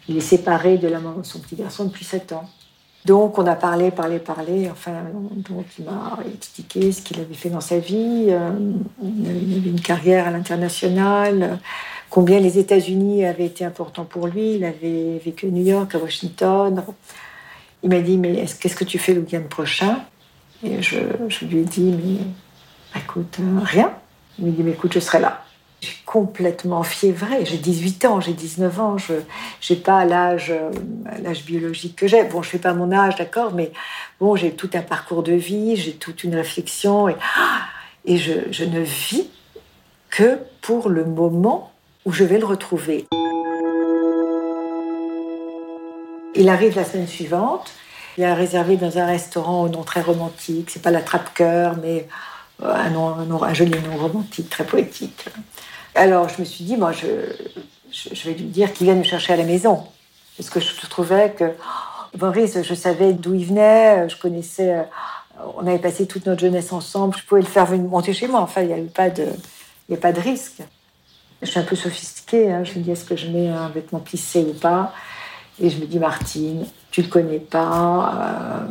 Il 0.09 0.17
est 0.17 0.21
séparé 0.21 0.77
de 0.77 0.87
la 0.87 0.99
maman 0.99 1.19
de 1.19 1.25
son 1.25 1.39
petit 1.39 1.55
garçon 1.55 1.85
depuis 1.85 2.05
7 2.05 2.33
ans. 2.33 2.49
Donc 3.05 3.37
on 3.37 3.47
a 3.47 3.55
parlé, 3.55 3.91
parlé, 3.91 4.19
parlé. 4.19 4.69
Enfin, 4.69 5.03
donc 5.31 5.65
il 5.77 5.85
m'a 5.85 6.17
expliqué 6.33 6.91
ce 6.91 7.01
qu'il 7.01 7.19
avait 7.19 7.33
fait 7.33 7.49
dans 7.49 7.61
sa 7.61 7.79
vie. 7.79 8.27
Euh, 8.29 8.51
il 9.01 9.27
avait 9.27 9.69
une 9.69 9.81
carrière 9.81 10.27
à 10.27 10.31
l'international. 10.31 11.59
Combien 12.09 12.39
les 12.39 12.57
États-Unis 12.57 13.25
avaient 13.25 13.45
été 13.45 13.63
importants 13.63 14.05
pour 14.05 14.27
lui. 14.27 14.55
Il 14.55 14.65
avait 14.65 15.21
vécu 15.23 15.47
à 15.47 15.49
New 15.49 15.63
York, 15.63 15.95
à 15.95 15.99
Washington. 15.99 16.83
Il 17.83 17.89
m'a 17.89 18.01
dit 18.01 18.17
mais 18.17 18.45
qu'est-ce 18.59 18.75
que 18.75 18.83
tu 18.83 18.99
fais 18.99 19.13
le 19.13 19.21
week-end 19.21 19.43
prochain? 19.49 20.01
Et 20.63 20.81
je, 20.81 20.97
lui 21.45 21.59
ai 21.59 21.63
dit 21.63 21.93
mais 21.93 22.99
écoute 23.01 23.37
euh, 23.39 23.59
rien. 23.63 23.93
Il 24.37 24.45
m'a 24.45 24.51
dit 24.51 24.63
mais 24.63 24.71
écoute 24.71 24.93
je 24.93 24.99
serai 24.99 25.19
là. 25.19 25.45
Suis 25.81 26.03
complètement 26.05 26.83
fiévrée. 26.83 27.45
J'ai 27.45 27.57
18 27.57 28.05
ans, 28.05 28.19
j'ai 28.19 28.33
19 28.33 28.79
ans. 28.79 28.97
Je 28.97 29.13
n'ai 29.69 29.79
pas 29.79 30.03
l'âge 30.05 30.51
euh, 30.51 30.71
l'âge 31.23 31.45
biologique 31.45 31.95
que 31.95 32.07
j'ai. 32.07 32.23
Bon, 32.23 32.41
je 32.41 32.47
ne 32.47 32.51
fais 32.51 32.59
pas 32.59 32.73
mon 32.73 32.91
âge, 32.91 33.15
d'accord, 33.15 33.53
mais 33.53 33.71
bon, 34.19 34.35
j'ai 34.35 34.51
tout 34.51 34.69
un 34.73 34.81
parcours 34.81 35.23
de 35.23 35.33
vie, 35.33 35.75
j'ai 35.75 35.93
toute 35.93 36.23
une 36.23 36.35
réflexion. 36.35 37.07
Et, 38.05 38.17
je 38.17 38.63
ne 38.65 38.79
vis 38.81 39.29
que 40.09 40.39
pour 40.61 40.89
le 40.89 41.05
moment 41.05 41.71
où 42.05 42.11
je 42.11 42.23
vais 42.23 42.39
le 42.39 42.45
retrouver. 42.45 43.05
Il 46.35 46.49
arrive 46.49 46.75
la 46.75 46.85
semaine 46.85 47.07
suivante. 47.07 47.71
Il 48.17 48.23
a 48.23 48.35
réservé 48.35 48.77
dans 48.77 48.97
un 48.97 49.05
restaurant 49.05 49.63
au 49.63 49.69
nom 49.69 49.83
très 49.83 50.01
romantique. 50.01 50.69
C'est 50.71 50.81
pas 50.81 50.91
la 50.91 51.01
trappe-cœur, 51.01 51.77
mais 51.81 52.07
euh, 52.63 52.73
un, 52.73 52.89
nom, 52.89 53.43
un, 53.43 53.53
joli 53.53 53.71
nom 53.71 53.97
romantique, 53.97 54.49
très 54.49 54.65
poétique. 54.65 55.25
Alors 55.95 56.29
je 56.29 56.39
me 56.39 56.45
suis 56.45 56.63
dit, 56.63 56.77
moi, 56.77 56.91
je, 56.91 57.07
je, 57.91 58.29
vais 58.29 58.35
lui 58.35 58.45
dire 58.45 58.73
qu'il 58.73 58.85
vienne 58.85 58.99
me 58.99 59.03
chercher 59.03 59.33
à 59.33 59.37
la 59.37 59.43
maison. 59.43 59.83
Parce 60.37 60.49
que 60.49 60.59
je 60.59 60.87
trouvais 60.87 61.31
que 61.31 61.53
Boris, 62.17 62.61
je 62.61 62.73
savais 62.73 63.13
d'où 63.13 63.33
il 63.35 63.45
venait, 63.45 64.07
je 64.09 64.17
connaissais, 64.17 64.73
euh, 64.73 64.83
on 65.57 65.67
avait 65.67 65.79
passé 65.79 66.07
toute 66.07 66.25
notre 66.25 66.41
jeunesse 66.41 66.71
ensemble, 66.71 67.15
je 67.17 67.23
pouvais 67.23 67.41
le 67.41 67.47
faire 67.47 67.65
venir 67.65 67.89
monter 67.89 68.13
chez 68.13 68.27
moi. 68.27 68.41
Enfin, 68.41 68.61
il 68.61 68.67
n'y 68.67 68.73
avait 68.73 68.83
pas 68.83 69.09
de, 69.09 69.27
il 69.87 69.95
a 69.95 69.97
pas 69.97 70.11
de 70.11 70.19
risque. 70.19 70.61
Je 71.41 71.47
suis 71.47 71.59
un 71.59 71.63
peu 71.63 71.75
sophistiquée, 71.75 72.51
hein. 72.51 72.63
je 72.63 72.77
me 72.77 72.83
dis 72.83 72.91
est-ce 72.91 73.05
que 73.05 73.15
je 73.15 73.27
mets 73.27 73.47
un 73.47 73.69
vêtement 73.69 73.99
plissé 73.99 74.43
ou 74.43 74.53
pas? 74.53 74.93
Et 75.61 75.69
je 75.69 75.77
me 75.79 75.85
dis 75.85 75.99
Martine, 75.99 76.65
tu 76.91 77.01
le 77.01 77.07
connais 77.07 77.39
pas, 77.39 78.13
euh, 78.15 78.67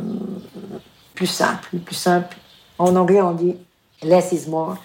plus 1.15 1.27
simple, 1.27 1.77
plus 1.85 1.95
simple. 1.95 2.37
En 2.77 2.95
anglais, 2.95 3.21
on 3.21 3.31
dit 3.31 3.55
less 4.03 4.31
is 4.31 4.49
more. 4.49 4.77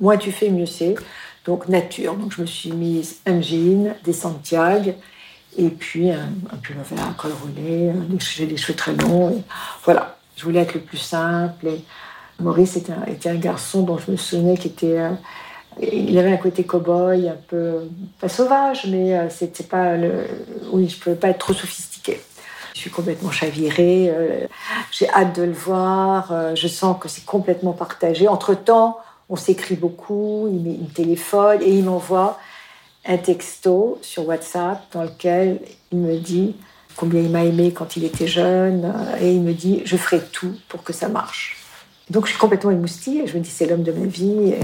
Moins 0.00 0.16
tu 0.16 0.32
fais, 0.32 0.50
mieux 0.50 0.66
c'est. 0.66 0.94
Donc 1.44 1.68
nature. 1.68 2.14
Donc 2.14 2.32
je 2.32 2.40
me 2.42 2.46
suis 2.46 2.72
mise 2.72 3.18
un 3.26 3.40
jean, 3.40 3.94
des 4.04 4.12
Santiago, 4.12 4.92
et 5.58 5.68
puis 5.68 6.10
un, 6.10 6.30
un 6.50 6.56
pullover 6.56 6.96
à 7.00 7.12
col 7.14 7.32
roulé, 7.42 7.92
j'ai 8.18 8.46
des 8.46 8.56
cheveux 8.56 8.76
très 8.76 8.94
longs. 8.94 9.42
Voilà, 9.84 10.16
je 10.36 10.44
voulais 10.44 10.60
être 10.60 10.74
le 10.74 10.80
plus 10.80 10.98
simple. 10.98 11.68
Maurice 12.40 12.76
était 12.76 12.92
un, 12.92 13.30
un 13.30 13.34
garçon 13.34 13.82
dont 13.82 13.98
je 13.98 14.10
me 14.10 14.16
souvenais 14.16 14.56
qui 14.56 14.68
était... 14.68 14.98
Euh, 14.98 15.10
il 15.80 16.18
avait 16.18 16.32
un 16.32 16.36
côté 16.36 16.64
cow-boy, 16.64 17.28
un 17.28 17.36
peu, 17.48 17.88
pas 18.20 18.28
sauvage, 18.28 18.86
mais 18.86 19.16
euh, 19.16 19.30
c'était 19.30 19.64
pas 19.64 19.96
le... 19.96 20.26
Oui, 20.70 20.88
je 20.88 20.98
pouvais 20.98 21.16
pas 21.16 21.28
être 21.28 21.38
trop 21.38 21.54
sophistiquée. 21.54 22.20
Je 22.74 22.80
suis 22.80 22.90
complètement 22.90 23.30
chavirée, 23.30 24.10
euh, 24.10 24.46
j'ai 24.90 25.08
hâte 25.10 25.36
de 25.36 25.42
le 25.42 25.52
voir, 25.52 26.54
je 26.54 26.68
sens 26.68 26.96
que 27.00 27.08
c'est 27.08 27.24
complètement 27.24 27.72
partagé. 27.72 28.28
Entre-temps, 28.28 28.98
on 29.28 29.36
s'écrit 29.36 29.76
beaucoup, 29.76 30.48
il, 30.50 30.60
me 30.60 30.92
téléphone 30.92 31.62
et 31.62 31.70
il 31.70 31.84
m'envoie 31.84 32.38
un 33.04 33.16
texto 33.16 33.98
sur 34.02 34.26
WhatsApp 34.26 34.82
dans 34.92 35.02
lequel 35.02 35.60
il 35.90 35.98
me 35.98 36.18
dit 36.18 36.54
combien 36.96 37.20
il 37.20 37.30
m'a 37.30 37.44
aimé 37.44 37.72
quand 37.72 37.96
il 37.96 38.04
était 38.04 38.26
jeune 38.26 38.92
et 39.20 39.32
il 39.32 39.40
me 39.40 39.52
dit 39.52 39.82
je 39.84 39.96
ferai 39.96 40.20
tout 40.20 40.54
pour 40.68 40.82
que 40.82 40.92
ça 40.92 41.08
marche. 41.08 41.56
Donc 42.10 42.26
je 42.26 42.30
suis 42.30 42.38
complètement 42.38 42.70
émoustillée, 42.70 43.26
je 43.26 43.36
me 43.36 43.42
dis 43.42 43.50
c'est 43.50 43.66
l'homme 43.66 43.82
de 43.82 43.92
ma 43.92 44.06
vie 44.06 44.54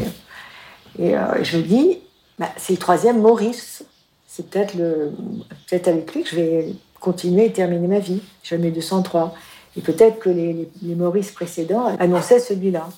et, 0.99 1.17
euh, 1.17 1.43
je 1.43 1.57
me 1.57 1.63
dis 1.63 1.99
bah, 2.39 2.51
c'est 2.57 2.75
le 2.75 2.79
troisième 2.79 3.21
Maurice, 3.21 3.85
c'est 4.27 4.49
peut-être 4.49 4.75
le 4.75 5.13
peut-être 5.69 5.89
avec 5.89 6.15
lui 6.15 6.23
que 6.23 6.31
je 6.31 6.37
vais 6.37 6.75
continuer 7.01 7.47
et 7.47 7.53
terminer 7.53 7.87
ma 7.87 7.99
vie. 7.99 8.21
Je 8.43 8.55
mets 8.57 8.71
203 8.71 9.35
et 9.77 9.81
peut-être 9.81 10.19
que 10.19 10.29
les, 10.29 10.69
les 10.83 10.95
Maurice 10.95 11.31
précédents 11.31 11.97
annonçaient 11.99 12.41
celui-là. 12.41 12.89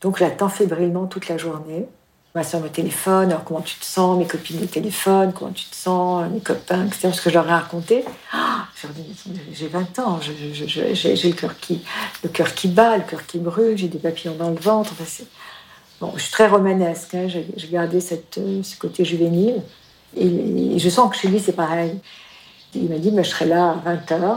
Donc 0.00 0.18
j'attends 0.18 0.48
fébrilement 0.48 1.06
toute 1.06 1.28
la 1.28 1.36
journée. 1.36 1.86
Ma 2.34 2.44
soeur 2.44 2.60
me 2.60 2.68
téléphone, 2.68 3.32
alors 3.32 3.42
comment 3.42 3.60
tu 3.60 3.74
te 3.74 3.84
sens, 3.84 4.16
mes 4.16 4.26
copines 4.26 4.60
me 4.60 4.66
téléphonent, 4.66 5.32
comment 5.32 5.50
tu 5.50 5.64
te 5.64 5.74
sens, 5.74 6.30
mes 6.30 6.38
copains, 6.38 6.86
etc. 6.86 7.00
Parce 7.08 7.20
que 7.20 7.28
je 7.28 7.34
leur 7.34 7.48
ai 7.48 7.50
raconté. 7.50 8.04
Ah, 8.32 8.68
j'ai 9.52 9.66
20 9.66 9.98
ans, 9.98 10.20
j'ai 10.20 11.28
le 11.28 11.32
cœur 11.32 11.58
qui, 11.58 11.82
le 12.22 12.28
qui 12.28 12.68
bat, 12.68 12.98
le 12.98 13.02
cœur 13.02 13.26
qui 13.26 13.38
brûle, 13.38 13.76
j'ai 13.76 13.88
des 13.88 13.98
papillons 13.98 14.36
dans 14.36 14.50
le 14.50 14.60
ventre. 14.60 14.92
bon, 16.00 16.12
je 16.14 16.22
suis 16.22 16.30
très 16.30 16.46
romanesque, 16.46 17.16
hein, 17.16 17.26
j'ai 17.26 17.68
gardé 17.68 17.98
euh, 17.98 18.62
ce 18.62 18.78
côté 18.78 19.04
juvénile. 19.04 19.60
Et, 20.16 20.78
je 20.78 20.88
sens 20.88 21.10
que 21.10 21.16
chez 21.16 21.26
lui, 21.26 21.40
c'est 21.40 21.52
pareil. 21.52 21.98
Il 22.74 22.88
m'a 22.88 22.98
dit, 22.98 23.10
mais 23.10 23.24
je 23.24 23.30
serai 23.30 23.46
là 23.46 23.70
à 23.84 23.96
20 23.96 24.08
h 24.08 24.36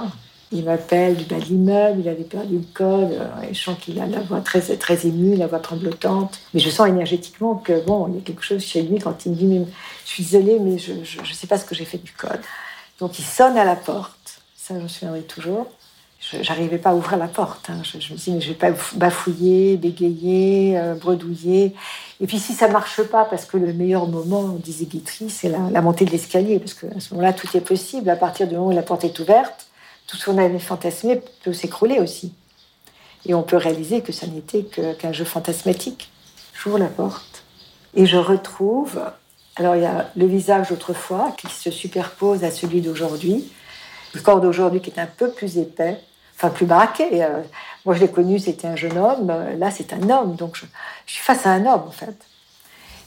il 0.53 0.63
m'appelle 0.63 1.15
du 1.15 1.25
bas 1.25 1.39
de 1.39 1.45
l'immeuble, 1.45 2.01
il 2.01 2.07
avait 2.07 2.23
perdu 2.23 2.57
le 2.57 2.65
code, 2.73 3.11
euh, 3.11 3.27
je 3.51 3.59
sens 3.59 3.77
qu'il 3.79 3.99
a 3.99 4.05
la 4.05 4.19
voix 4.21 4.39
très, 4.41 4.61
très 4.61 5.07
émue, 5.07 5.35
la 5.35 5.47
voix 5.47 5.59
tremblotante. 5.59 6.39
Mais 6.53 6.59
je 6.59 6.69
sens 6.69 6.87
énergétiquement 6.87 7.55
que, 7.55 7.83
bon, 7.85 8.07
il 8.09 8.15
y 8.15 8.17
a 8.19 8.21
quelque 8.21 8.43
chose 8.43 8.63
chez 8.63 8.83
lui 8.83 8.99
quand 8.99 9.25
il 9.25 9.31
me 9.31 9.35
dit, 9.35 9.65
je 10.05 10.09
suis 10.09 10.23
désolée, 10.23 10.59
mais 10.59 10.77
je 10.77 10.93
ne 10.93 11.25
sais 11.33 11.47
pas 11.47 11.57
ce 11.57 11.65
que 11.65 11.75
j'ai 11.75 11.85
fait 11.85 11.97
du 11.97 12.11
code. 12.13 12.39
Donc 12.99 13.17
il 13.19 13.25
sonne 13.25 13.57
à 13.57 13.65
la 13.65 13.75
porte, 13.75 14.41
ça 14.55 14.75
je 14.77 14.83
me 14.83 14.87
souviendrai 14.87 15.21
toujours. 15.21 15.67
Je 16.31 16.37
n'arrivais 16.37 16.77
pas 16.77 16.91
à 16.91 16.95
ouvrir 16.95 17.17
la 17.17 17.27
porte. 17.27 17.69
Hein. 17.69 17.81
Je, 17.83 17.97
me 17.97 18.17
dis, 18.17 18.31
mais 18.31 18.39
je 18.39 18.47
vais 18.47 18.55
pas 18.55 18.71
bafouiller, 18.95 19.75
bégayer, 19.75 20.77
euh, 20.77 20.95
bredouiller. 20.95 21.75
Et 22.21 22.27
puis 22.27 22.39
si 22.39 22.53
ça 22.53 22.69
marche 22.69 23.03
pas, 23.03 23.25
parce 23.25 23.43
que 23.43 23.57
le 23.57 23.73
meilleur 23.73 24.07
moment, 24.07 24.55
disait 24.63 24.85
Guitry, 24.85 25.29
c'est 25.29 25.49
la 25.49 25.81
montée 25.81 26.05
de 26.05 26.11
l'escalier, 26.11 26.59
parce 26.59 26.75
qu'à 26.75 26.97
ce 26.97 27.13
moment-là, 27.13 27.33
tout 27.33 27.49
est 27.57 27.61
possible. 27.61 28.09
À 28.09 28.15
partir 28.15 28.47
du 28.47 28.55
moment 28.55 28.67
où 28.67 28.71
la 28.71 28.83
porte 28.83 29.03
est 29.03 29.19
ouverte, 29.19 29.67
tout 30.07 30.17
ce 30.17 30.25
qu'on 30.25 30.37
avait 30.37 30.59
fantasmé 30.59 31.21
peut 31.43 31.53
s'écrouler 31.53 31.99
aussi. 31.99 32.33
Et 33.25 33.33
on 33.33 33.43
peut 33.43 33.57
réaliser 33.57 34.01
que 34.01 34.11
ça 34.11 34.27
n'était 34.27 34.63
qu'un 34.63 35.13
jeu 35.13 35.25
fantasmatique. 35.25 36.11
J'ouvre 36.53 36.77
la 36.77 36.87
porte 36.87 37.43
et 37.95 38.05
je 38.05 38.17
retrouve. 38.17 39.01
Alors, 39.55 39.75
il 39.75 39.83
y 39.83 39.85
a 39.85 40.09
le 40.15 40.25
visage 40.25 40.69
d'autrefois 40.69 41.33
qui 41.37 41.47
se 41.47 41.71
superpose 41.71 42.43
à 42.43 42.51
celui 42.51 42.81
d'aujourd'hui. 42.81 43.51
Le 44.13 44.21
corps 44.21 44.41
d'aujourd'hui 44.41 44.81
qui 44.81 44.89
est 44.89 44.99
un 44.99 45.07
peu 45.07 45.31
plus 45.31 45.57
épais, 45.57 45.99
enfin 46.35 46.49
plus 46.49 46.65
baraqué. 46.65 47.23
Euh, 47.23 47.41
moi, 47.85 47.95
je 47.95 48.01
l'ai 48.01 48.09
connu, 48.09 48.39
c'était 48.39 48.67
un 48.67 48.75
jeune 48.75 48.97
homme. 48.97 49.31
Là, 49.57 49.71
c'est 49.71 49.93
un 49.93 50.09
homme. 50.09 50.35
Donc, 50.35 50.57
je, 50.57 50.65
suis 51.05 51.23
face 51.23 51.45
à 51.45 51.51
un 51.51 51.65
homme, 51.65 51.83
en 51.87 51.91
fait. 51.91 52.15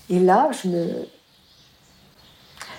Et 0.09 0.18
là, 0.18 0.50
je 0.62 0.68
me. 0.68 0.88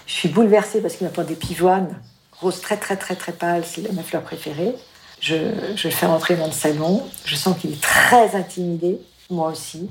Je 0.06 0.14
suis 0.14 0.30
bouleversée 0.30 0.82
parce 0.82 0.96
qu'il 0.96 1.06
m'a 1.06 1.12
pas 1.12 1.26
des 1.26 1.36
pivoines 1.36 2.02
rose 2.42 2.62
très 2.62 2.78
très 2.78 2.98
très 2.98 3.16
très 3.16 3.32
pâle, 3.32 3.64
c'est 3.66 3.92
ma 3.94 4.04
fleur 4.04 4.22
préférée. 4.22 4.76
Je, 5.20 5.36
je 5.76 5.88
le 5.88 5.94
fais 5.94 6.06
rentrer 6.06 6.36
dans 6.36 6.46
le 6.46 6.52
salon, 6.52 7.04
je 7.26 7.36
sens 7.36 7.58
qu'il 7.58 7.74
est 7.74 7.82
très 7.82 8.36
intimidé, 8.36 9.00
moi 9.30 9.50
aussi. 9.50 9.90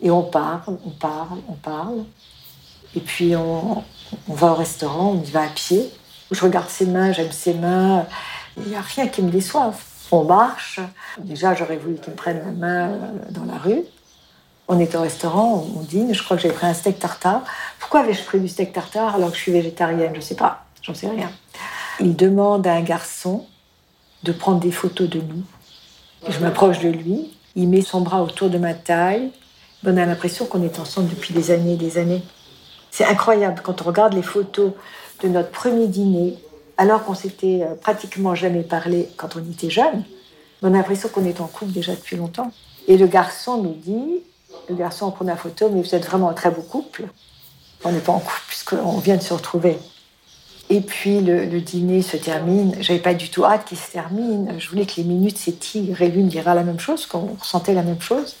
Et 0.00 0.10
on 0.10 0.22
parle, 0.22 0.78
on 0.84 0.90
parle, 0.90 1.38
on 1.48 1.54
parle. 1.54 2.04
Et 2.94 3.00
puis 3.00 3.36
on, 3.36 3.84
on 4.28 4.34
va 4.34 4.52
au 4.52 4.54
restaurant, 4.54 5.10
on 5.10 5.22
y 5.22 5.30
va 5.30 5.42
à 5.42 5.48
pied. 5.48 5.90
Je 6.30 6.40
regarde 6.40 6.68
ses 6.68 6.86
mains, 6.86 7.12
j'aime 7.12 7.32
ses 7.32 7.54
mains. 7.54 8.06
Il 8.56 8.64
n'y 8.64 8.76
a 8.76 8.80
rien 8.80 9.06
qui 9.08 9.22
me 9.22 9.30
déçoive. 9.30 9.76
On 10.10 10.24
marche. 10.24 10.80
Déjà, 11.18 11.54
j'aurais 11.54 11.76
voulu 11.76 11.96
qu'il 11.96 12.12
me 12.12 12.16
prenne 12.16 12.38
la 12.38 12.52
main 12.52 12.88
euh, 12.90 12.98
dans 13.30 13.44
la 13.44 13.58
rue. 13.58 13.82
On 14.68 14.78
est 14.78 14.94
au 14.94 15.00
restaurant, 15.00 15.66
on 15.76 15.80
dîne. 15.80 16.14
Je 16.14 16.22
crois 16.22 16.36
que 16.36 16.42
j'ai 16.42 16.52
pris 16.52 16.66
un 16.66 16.74
steak 16.74 16.98
tartare. 16.98 17.42
Pourquoi 17.78 18.00
avais-je 18.00 18.22
pris 18.22 18.40
du 18.40 18.48
steak 18.48 18.72
tartare 18.72 19.14
alors 19.14 19.30
que 19.30 19.36
je 19.36 19.42
suis 19.42 19.52
végétarienne? 19.52 20.12
Je 20.12 20.18
ne 20.18 20.24
sais 20.24 20.34
pas. 20.34 20.64
J'en 20.82 20.94
sais 20.94 21.08
rien. 21.08 21.30
Il 22.00 22.14
demande 22.14 22.66
à 22.66 22.74
un 22.74 22.82
garçon 22.82 23.46
de 24.22 24.32
prendre 24.32 24.60
des 24.60 24.70
photos 24.70 25.08
de 25.08 25.20
nous. 25.20 25.42
Je 26.28 26.38
m'approche 26.40 26.80
de 26.80 26.88
lui, 26.88 27.36
il 27.54 27.68
met 27.68 27.80
son 27.80 28.02
bras 28.02 28.22
autour 28.22 28.50
de 28.50 28.58
ma 28.58 28.74
taille. 28.74 29.30
On 29.84 29.96
a 29.96 30.04
l'impression 30.04 30.44
qu'on 30.44 30.62
est 30.62 30.78
ensemble 30.78 31.08
depuis 31.08 31.32
des 31.32 31.50
années 31.50 31.74
et 31.74 31.76
des 31.76 31.96
années. 31.96 32.22
C'est 32.90 33.04
incroyable 33.04 33.60
quand 33.62 33.80
on 33.82 33.84
regarde 33.84 34.12
les 34.12 34.22
photos 34.22 34.72
de 35.22 35.28
notre 35.28 35.50
premier 35.50 35.86
dîner, 35.86 36.36
alors 36.76 37.04
qu'on 37.04 37.14
s'était 37.14 37.60
euh, 37.62 37.74
pratiquement 37.74 38.34
jamais 38.34 38.62
parlé 38.62 39.08
quand 39.16 39.36
on 39.36 39.50
était 39.50 39.70
jeune. 39.70 40.04
On 40.62 40.68
a 40.68 40.76
l'impression 40.76 41.08
qu'on 41.08 41.24
est 41.24 41.40
en 41.40 41.46
couple 41.46 41.72
déjà 41.72 41.94
depuis 41.94 42.16
longtemps. 42.16 42.52
Et 42.88 42.98
le 42.98 43.06
garçon 43.06 43.62
nous 43.62 43.74
dit, 43.74 44.20
le 44.68 44.74
garçon 44.74 45.06
en 45.06 45.10
première 45.10 45.38
photo, 45.38 45.70
mais 45.70 45.80
vous 45.80 45.94
êtes 45.94 46.04
vraiment 46.04 46.28
un 46.28 46.34
très 46.34 46.50
beau 46.50 46.62
couple. 46.62 47.04
On 47.84 47.92
n'est 47.92 48.00
pas 48.00 48.12
en 48.12 48.18
couple 48.18 48.42
puisqu'on 48.48 48.98
vient 48.98 49.16
de 49.16 49.22
se 49.22 49.32
retrouver. 49.32 49.78
Et 50.68 50.80
puis 50.80 51.20
le, 51.20 51.60
dîner 51.60 52.02
se 52.02 52.16
termine. 52.16 52.74
J'avais 52.80 52.98
pas 52.98 53.14
du 53.14 53.30
tout 53.30 53.44
hâte 53.44 53.64
qu'il 53.66 53.78
se 53.78 53.92
termine. 53.92 54.54
Je 54.58 54.68
voulais 54.68 54.84
que 54.84 54.94
les 54.96 55.04
minutes 55.04 55.38
s'étirent. 55.38 56.02
Et 56.02 56.08
lui 56.08 56.22
me 56.22 56.28
dira 56.28 56.54
la 56.54 56.64
même 56.64 56.80
chose, 56.80 57.06
qu'on 57.06 57.36
ressentait 57.38 57.74
la 57.74 57.82
même 57.82 58.00
chose. 58.00 58.36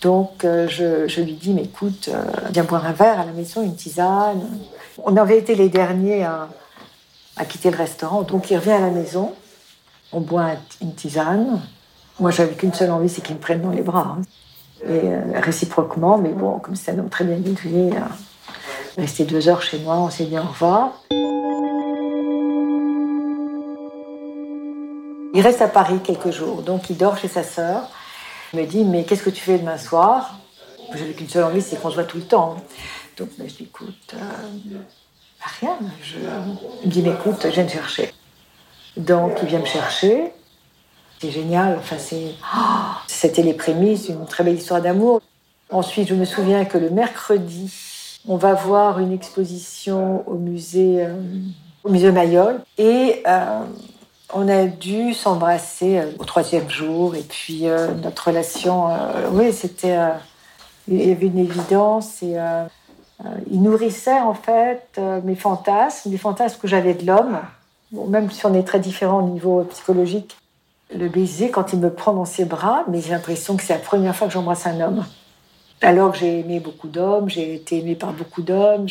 Donc 0.00 0.44
euh, 0.44 0.68
je, 0.68 1.20
lui 1.20 1.34
dis, 1.34 1.52
mais 1.52 1.64
écoute, 1.64 2.08
euh, 2.12 2.24
viens 2.50 2.64
boire 2.64 2.86
un 2.86 2.92
verre 2.92 3.20
à 3.20 3.26
la 3.26 3.32
maison, 3.32 3.62
une 3.62 3.76
tisane. 3.76 4.42
On 5.02 5.16
avait 5.16 5.38
été 5.38 5.54
les 5.54 5.68
derniers 5.68 6.24
à, 6.24 6.48
quitter 7.48 7.70
le 7.70 7.76
restaurant. 7.76 8.22
Donc 8.22 8.50
il 8.50 8.56
revient 8.56 8.72
à 8.72 8.80
la 8.80 8.90
maison. 8.90 9.32
On 10.12 10.20
boit 10.20 10.52
une 10.80 10.94
tisane. 10.94 11.60
Moi, 12.20 12.30
j'avais 12.30 12.54
qu'une 12.54 12.72
seule 12.72 12.90
envie, 12.90 13.08
c'est 13.08 13.22
qu'il 13.22 13.34
me 13.34 13.40
prenne 13.40 13.60
dans 13.60 13.70
les 13.70 13.82
bras. 13.82 14.16
Hein. 14.18 14.22
Et 14.86 15.00
euh, 15.04 15.40
réciproquement, 15.40 16.16
mais 16.16 16.30
bon, 16.30 16.58
comme 16.58 16.76
c'est 16.76 16.92
un 16.92 16.98
homme 16.98 17.08
très 17.08 17.24
bien 17.24 17.36
élevé, 17.36 17.90
resté 18.96 19.24
deux 19.24 19.48
heures 19.48 19.62
chez 19.62 19.78
moi, 19.78 19.96
on 19.96 20.10
s'est 20.10 20.24
dit 20.24 20.38
au 20.38 20.42
revoir. 20.42 20.92
Il 25.34 25.40
reste 25.40 25.62
à 25.62 25.68
Paris 25.68 25.98
quelques 26.04 26.30
jours, 26.30 26.62
donc 26.62 26.90
il 26.90 26.96
dort 26.96 27.18
chez 27.18 27.28
sa 27.28 27.42
sœur. 27.42 27.88
Il 28.52 28.60
me 28.60 28.66
dit, 28.66 28.84
mais 28.84 29.04
qu'est-ce 29.04 29.24
que 29.24 29.30
tu 29.30 29.42
fais 29.42 29.58
demain 29.58 29.78
soir? 29.78 30.38
J'avais 30.94 31.12
qu'une 31.12 31.28
seule 31.28 31.42
envie, 31.42 31.60
c'est 31.60 31.80
qu'on 31.80 31.90
se 31.90 31.96
voit 31.96 32.04
tout 32.04 32.18
le 32.18 32.24
temps. 32.24 32.56
Donc 33.16 33.30
ben, 33.36 33.48
je 33.48 33.54
dis, 33.54 33.64
écoute, 33.64 34.14
euh, 34.14 34.78
rien. 35.60 35.76
Je... 36.02 36.18
Il 36.82 36.88
me 36.88 36.92
dit, 36.92 37.02
mais 37.02 37.10
écoute, 37.10 37.40
je 37.42 37.48
viens 37.48 37.64
te 37.64 37.72
chercher. 37.72 38.14
Donc 38.96 39.38
il 39.42 39.48
vient 39.48 39.58
me 39.58 39.66
chercher. 39.66 40.32
C'est 41.20 41.32
génial. 41.32 41.78
Enfin, 41.78 41.96
c'est... 41.98 42.34
Oh, 42.56 42.58
c'était 43.08 43.42
les 43.42 43.54
prémices 43.54 44.06
d'une 44.06 44.26
très 44.26 44.44
belle 44.44 44.56
histoire 44.56 44.82
d'amour. 44.82 45.20
Ensuite, 45.70 46.08
je 46.08 46.14
me 46.14 46.24
souviens 46.24 46.64
que 46.64 46.78
le 46.78 46.90
mercredi, 46.90 47.72
on 48.26 48.36
va 48.36 48.54
voir 48.54 48.98
une 49.00 49.12
exposition 49.12 50.28
au 50.28 50.34
musée, 50.34 51.04
euh, 51.04 51.14
au 51.84 51.90
musée 51.90 52.10
Mayol. 52.10 52.60
Et 52.78 53.22
euh, 53.26 53.60
on 54.32 54.48
a 54.48 54.64
dû 54.64 55.12
s'embrasser 55.14 55.98
euh, 55.98 56.10
au 56.18 56.24
troisième 56.24 56.68
jour. 56.70 57.14
Et 57.14 57.22
puis 57.22 57.64
notre 58.02 58.28
relation, 58.28 58.88
oui, 59.32 59.52
c'était. 59.52 59.96
il 60.88 61.08
y 61.08 61.12
avait 61.12 61.26
une 61.26 61.38
évidence. 61.38 62.22
Et, 62.22 62.36
il 63.50 63.62
nourrissait 63.62 64.20
en 64.20 64.34
fait 64.34 65.00
mes 65.22 65.36
fantasmes, 65.36 66.10
les 66.10 66.18
fantasmes 66.18 66.58
que 66.60 66.68
j'avais 66.68 66.94
de 66.94 67.06
l'homme. 67.06 67.38
même 68.08 68.30
si 68.30 68.44
on 68.44 68.52
est 68.54 68.64
très 68.64 68.80
différents 68.80 69.20
au 69.20 69.28
niveau 69.28 69.62
psychologique, 69.70 70.36
le 70.94 71.08
baiser, 71.08 71.50
quand 71.50 71.72
il 71.72 71.78
me 71.78 71.90
prend 71.90 72.12
dans 72.12 72.24
ses 72.24 72.44
bras, 72.44 72.84
mais 72.88 73.00
j'ai 73.00 73.10
l'impression 73.10 73.56
que 73.56 73.62
c'est 73.62 73.72
la 73.72 73.78
première 73.78 74.14
fois 74.14 74.26
que 74.26 74.32
j'embrasse 74.32 74.66
un 74.66 74.80
homme. 74.80 75.04
Alors 75.80 76.12
que 76.12 76.18
j'ai 76.18 76.40
aimé 76.40 76.60
beaucoup 76.60 76.88
d'hommes, 76.88 77.28
j'ai 77.28 77.54
été 77.54 77.78
aimée 77.78 77.94
par 77.94 78.12
beaucoup 78.12 78.42
d'hommes. 78.42 78.86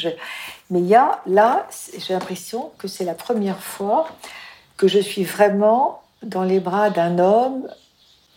Mais 0.69 0.79
il 0.79 0.87
y 0.87 0.95
a, 0.95 1.21
là, 1.25 1.67
j'ai 1.97 2.13
l'impression 2.13 2.71
que 2.77 2.87
c'est 2.87 3.05
la 3.05 3.15
première 3.15 3.59
fois 3.59 4.07
que 4.77 4.87
je 4.87 4.99
suis 4.99 5.23
vraiment 5.23 6.01
dans 6.23 6.43
les 6.43 6.59
bras 6.59 6.89
d'un 6.89 7.19
homme. 7.19 7.67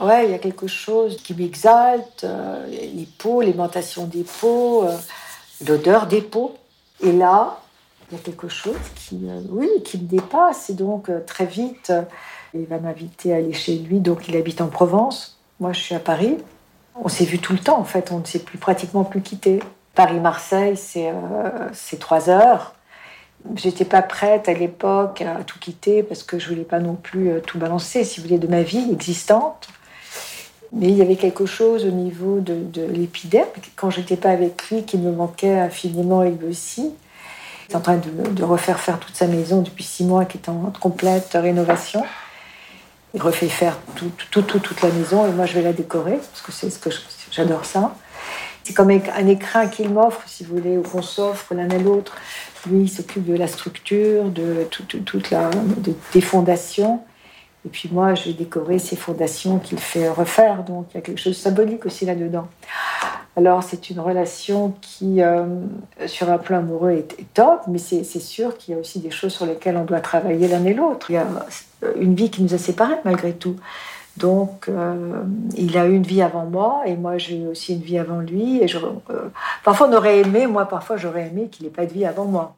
Ouais, 0.01 0.27
il 0.27 0.31
y 0.31 0.35
a 0.35 0.39
quelque 0.39 0.67
chose 0.67 1.17
qui 1.23 1.35
m'exalte, 1.35 2.25
euh, 2.25 2.67
les 2.67 3.09
peaux, 3.19 3.41
l'aimantation 3.41 4.05
des 4.07 4.25
peaux, 4.25 4.85
euh, 4.85 4.97
l'odeur 5.67 6.07
des 6.07 6.21
peaux. 6.21 6.55
Et 7.01 7.13
là, 7.13 7.61
il 8.11 8.17
y 8.17 8.21
a 8.21 8.23
quelque 8.23 8.49
chose 8.49 8.77
qui, 8.95 9.19
euh, 9.25 9.41
oui, 9.49 9.69
qui 9.85 9.99
me 9.99 10.07
dépasse. 10.07 10.71
Et 10.71 10.75
donc, 10.75 11.11
très 11.27 11.47
vite, 11.47 11.93
il 12.55 12.67
va 12.67 12.79
m'inviter 12.79 13.33
à 13.33 13.37
aller 13.37 13.55
chez 13.55 13.77
lui. 13.77 14.01
Donc, 14.01 14.29
il 14.29 14.37
habite 14.37 14.61
en 14.61 14.69
Provence. 14.69 15.39
Moi, 15.61 15.73
je 15.73 15.81
suis 15.81 15.95
à 15.95 16.01
Paris. 16.01 16.37
On 17.03 17.09
s'est 17.09 17.25
vu 17.25 17.39
tout 17.39 17.53
le 17.53 17.59
temps, 17.59 17.79
en 17.79 17.85
fait. 17.85 18.11
On 18.13 18.19
ne 18.19 18.25
s'est 18.25 18.39
plus 18.39 18.59
pratiquement 18.59 19.05
plus 19.05 19.21
quitté. 19.21 19.61
Paris-Marseille, 19.95 20.77
c'est 20.77 21.99
trois 21.99 22.29
heures. 22.29 22.75
J'étais 23.55 23.85
pas 23.85 24.03
prête 24.03 24.49
à 24.49 24.55
l'époque 24.55 25.23
à 25.23 25.45
tout 25.45 25.59
quitter 25.59 26.03
parce 26.03 26.23
que 26.23 26.39
je 26.39 26.49
voulais 26.49 26.65
pas 26.65 26.81
non 26.81 26.95
plus 26.95 27.31
euh, 27.31 27.41
tout 27.41 27.59
balancer, 27.59 28.03
si 28.03 28.19
vous 28.19 28.27
voulez, 28.27 28.39
de 28.39 28.49
ma 28.49 28.63
vie 28.63 28.91
existante. 28.91 29.69
Mais 30.73 30.89
il 30.89 30.97
y 30.97 31.03
avait 31.03 31.17
quelque 31.17 31.47
chose 31.47 31.85
au 31.85 31.91
niveau 31.91 32.41
de, 32.41 32.55
de 32.55 32.83
l'épiderme, 32.83 33.47
quand 33.77 33.91
j'étais 33.91 34.17
pas 34.17 34.31
avec 34.31 34.69
lui, 34.69 34.85
qui 34.85 34.99
me 34.99 35.13
manquait 35.13 35.59
infiniment 35.59 36.23
lui 36.23 36.49
aussi. 36.49 36.93
Il 37.69 37.73
est 37.73 37.77
en 37.77 37.81
train 37.81 37.97
de, 37.97 38.45
refaire 38.45 38.79
faire 38.79 38.99
toute 38.99 39.17
sa 39.17 39.27
maison 39.27 39.63
depuis 39.63 39.85
six 39.85 40.05
mois, 40.05 40.25
qui 40.25 40.39
est 40.39 40.49
en 40.49 40.73
complète 40.81 41.31
rénovation. 41.35 42.05
Il 43.17 43.23
refait 43.23 43.49
faire 43.49 43.79
tout, 43.97 44.13
tout, 44.31 44.43
toute 44.43 44.83
la 44.83 44.91
maison 44.91 45.27
et 45.27 45.31
moi 45.31 45.47
je 45.47 45.55
vais 45.55 45.63
la 45.63 45.73
décorer 45.73 46.19
parce 46.19 46.43
que 46.43 46.53
c'est 46.53 46.71
ce 46.71 46.79
que 46.79 46.91
j'adore 47.33 47.65
ça. 47.65 47.97
C'est 48.63 48.75
comme 48.75 48.91
un 48.91 49.27
écrin 49.27 49.69
qu'il 49.69 49.91
m'offre, 49.91 50.23
si 50.27 50.45
vous 50.45 50.57
voulez, 50.57 50.77
ou 50.77 50.83
qu'on 50.83 51.01
s'offre 51.01 51.55
l'un 51.55 51.71
à 51.71 51.79
l'autre. 51.79 52.17
Lui, 52.69 52.83
il 52.83 52.89
s'occupe 52.91 53.25
de 53.25 53.35
la 53.35 53.47
structure, 53.47 54.25
de 54.25 54.67
toute 54.71 55.31
la, 55.31 55.51
des 56.13 56.21
fondations. 56.21 57.01
Et 57.65 57.69
puis 57.69 57.89
moi, 57.93 58.15
je 58.15 58.25
vais 58.25 58.33
décorer 58.33 58.79
ces 58.79 58.97
fondations 58.97 59.59
qu'il 59.59 59.79
fait 59.79 60.09
refaire. 60.09 60.63
Donc 60.65 60.87
il 60.91 60.97
y 60.97 60.99
a 60.99 61.01
quelque 61.01 61.21
chose 61.21 61.35
de 61.35 61.39
symbolique 61.39 61.87
aussi 61.87 62.07
là-dedans. 62.07 62.49
Alors 63.37 63.63
c'est 63.63 63.91
une 63.91 64.01
relation 64.01 64.75
qui, 64.81 65.21
euh, 65.21 65.45
sur 66.07 66.31
un 66.31 66.39
plan 66.39 66.59
amoureux, 66.59 66.93
est, 66.93 67.33
top, 67.35 67.61
mais 67.69 67.79
c'est 67.79 68.03
sûr 68.05 68.57
qu'il 68.57 68.75
y 68.75 68.77
a 68.77 68.81
aussi 68.81 68.99
des 68.99 69.11
choses 69.11 69.33
sur 69.33 69.47
lesquelles 69.47 69.77
on 69.77 69.85
doit 69.85 70.01
travailler 70.01 70.49
l'un 70.49 70.65
et 70.65 70.75
l'autre. 70.75 71.11
Une 71.97 72.15
vie 72.15 72.31
qui 72.31 72.43
nous 72.43 72.55
a 72.55 72.59
séparés 72.59 72.97
malgré 73.05 73.33
tout. 73.33 73.57
Donc, 74.17 74.69
euh, 74.69 75.23
il 75.57 75.77
a 75.77 75.87
eu 75.87 75.95
une 75.95 76.03
vie 76.03 76.23
avant 76.23 76.47
moi 76.47 76.83
et 76.87 76.97
moi 76.97 77.19
j'ai 77.19 77.37
eu 77.37 77.47
aussi 77.49 77.75
une 77.75 77.83
vie 77.83 77.99
avant 77.99 78.21
lui. 78.21 78.63
Et 78.63 78.69
je, 78.69 78.79
euh, 78.79 79.29
parfois 79.63 79.89
on 79.89 79.93
aurait 79.93 80.21
aimé, 80.21 80.47
moi 80.47 80.67
parfois 80.67 80.97
j'aurais 80.97 81.27
aimé 81.27 81.49
qu'il 81.51 81.67
n'ait 81.67 81.73
pas 81.73 81.85
de 81.85 81.93
vie 81.93 82.07
avant 82.07 82.25
moi. 82.25 82.57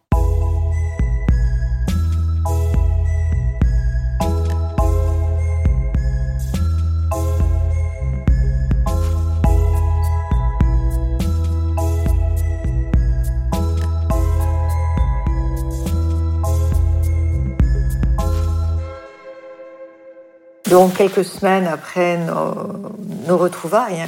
Donc, 20.70 20.94
quelques 20.94 21.24
semaines 21.24 21.66
après 21.66 22.18
nos, 22.18 23.38
retrouvailles, 23.38 24.04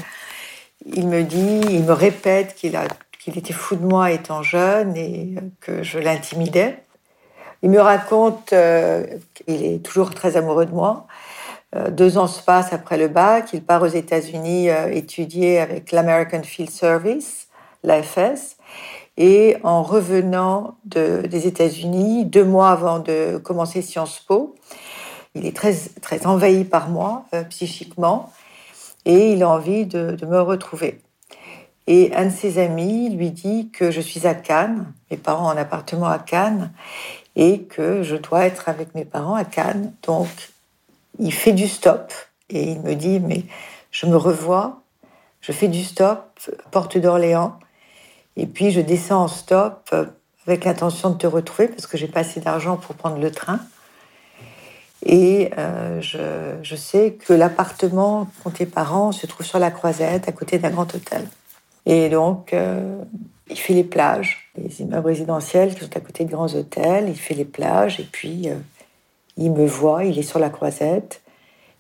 il 0.85 1.09
me 1.09 1.23
dit, 1.23 1.61
il 1.71 1.85
me 1.85 1.93
répète 1.93 2.55
qu'il 2.55 2.79
qu'il 3.19 3.37
était 3.37 3.53
fou 3.53 3.77
de 3.77 3.85
moi 3.85 4.11
étant 4.11 4.43
jeune 4.43 4.97
et 4.97 5.35
que 5.61 5.83
je 5.83 5.99
l'intimidais. 5.99 6.83
Il 7.63 7.71
me 7.71 7.81
raconte 7.81 8.53
euh, 8.53 9.07
qu'il 9.35 9.65
est 9.65 9.83
toujours 9.83 10.11
très 10.11 10.37
amoureux 10.37 10.65
de 10.65 10.73
moi. 10.73 11.07
Euh, 11.77 11.91
deux 11.91 12.17
ans 12.17 12.27
se 12.27 12.43
passent 12.43 12.73
après 12.73 12.97
le 12.97 13.09
bac. 13.09 13.51
Il 13.53 13.63
part 13.63 13.83
aux 13.83 13.87
États-Unis 13.87 14.71
euh, 14.71 14.91
étudier 14.91 15.61
avec 15.61 15.93
l'American 15.93 16.43
Field 16.43 16.71
Service, 16.71 17.49
l'AFS. 17.85 18.57
Et 19.19 19.59
en 19.65 19.83
revenant 19.83 20.77
des 20.85 21.47
États-Unis, 21.47 22.25
deux 22.25 22.45
mois 22.45 22.71
avant 22.71 23.01
de 23.01 23.37
commencer 23.37 23.83
Sciences 23.83 24.21
Po, 24.21 24.55
il 25.35 25.47
est 25.47 25.57
très, 25.57 25.75
très 26.01 26.27
envahi 26.27 26.65
par 26.65 26.89
moi 26.89 27.27
euh, 27.35 27.45
psychiquement 27.45 28.33
et 29.05 29.33
il 29.33 29.43
a 29.43 29.49
envie 29.49 29.87
de, 29.87 30.17
me 30.27 30.41
retrouver. 30.41 31.01
Et 31.87 32.15
un 32.15 32.27
de 32.27 32.31
ses 32.31 32.59
amis 32.59 33.11
lui 33.11 33.31
dit 33.31 33.71
que 33.73 33.91
je 33.91 34.01
suis 34.01 34.27
à 34.27 34.35
Cannes, 34.35 34.93
mes 35.11 35.17
parents 35.17 35.51
un 35.51 35.57
appartement 35.57 36.07
à 36.07 36.19
Cannes, 36.19 36.73
et 37.37 37.63
que 37.63 38.03
je 38.03 38.17
dois 38.17 38.45
être 38.45 38.69
avec 38.69 38.95
mes 38.95 39.05
parents 39.05 39.35
à 39.35 39.45
Cannes. 39.45 39.93
Donc, 40.03 40.29
il 41.19 41.33
fait 41.33 41.53
du 41.53 41.69
stop 41.69 42.13
et 42.51 42.73
il 42.73 42.81
me 42.81 42.95
dit, 42.95 43.21
mais 43.21 43.45
je 43.91 44.07
me 44.07 44.17
revois, 44.17 44.83
je 45.41 45.53
fais 45.53 45.69
du 45.69 45.83
stop, 45.83 46.39
porte 46.71 46.99
d'Orléans, 46.99 47.59
et 48.37 48.47
puis 48.47 48.71
je 48.71 48.81
descends 48.81 49.25
en 49.25 49.29
stop 49.29 49.89
euh, 49.93 50.07
avec 50.47 50.65
l'intention 50.65 51.11
de 51.11 51.17
te 51.17 51.27
retrouver 51.27 51.69
parce 51.69 51.87
que 51.87 51.97
j'ai 51.97 52.09
pas 52.09 52.21
assez 52.21 52.41
d'argent 52.41 52.77
pour 52.77 52.95
prendre 52.95 53.19
le 53.19 53.31
train. 53.31 53.61
Et 55.05 55.51
euh, 55.57 56.01
je, 56.01 56.77
sais 56.77 57.13
que 57.13 57.33
l'appartement 57.33 58.29
pour 58.43 58.53
tes 58.53 58.67
parents 58.67 59.13
se 59.13 59.27
trouve 59.27 59.47
sur 59.47 59.59
la 59.59 59.71
croisette, 59.71 60.29
à 60.29 60.33
côté 60.33 60.59
d'un 60.59 60.71
grand 60.71 60.95
hôtel. 60.95 61.27
Et 61.87 62.11
donc, 62.11 62.53
euh, 62.53 62.99
il 63.49 63.59
fait 63.59 63.73
les 63.73 63.85
plages, 63.85 64.51
les 64.57 64.83
immeubles 64.83 65.09
résidentiels 65.09 65.75
qui 65.75 65.81
sont 65.81 65.97
à 65.97 66.01
côté 66.01 66.25
de 66.25 66.31
grands 66.31 66.55
hôtels. 66.55 67.09
Il 67.09 67.17
fait 67.17 67.35
les 67.35 67.47
plages 67.47 67.99
et 67.99 68.09
puis 68.11 68.51
euh, 68.51 68.55
il 69.39 69.53
me 69.53 69.67
voit, 69.67 70.05
il 70.05 70.19
est 70.19 70.23
sur 70.23 70.39
la 70.39 70.51
croisette. 70.51 71.23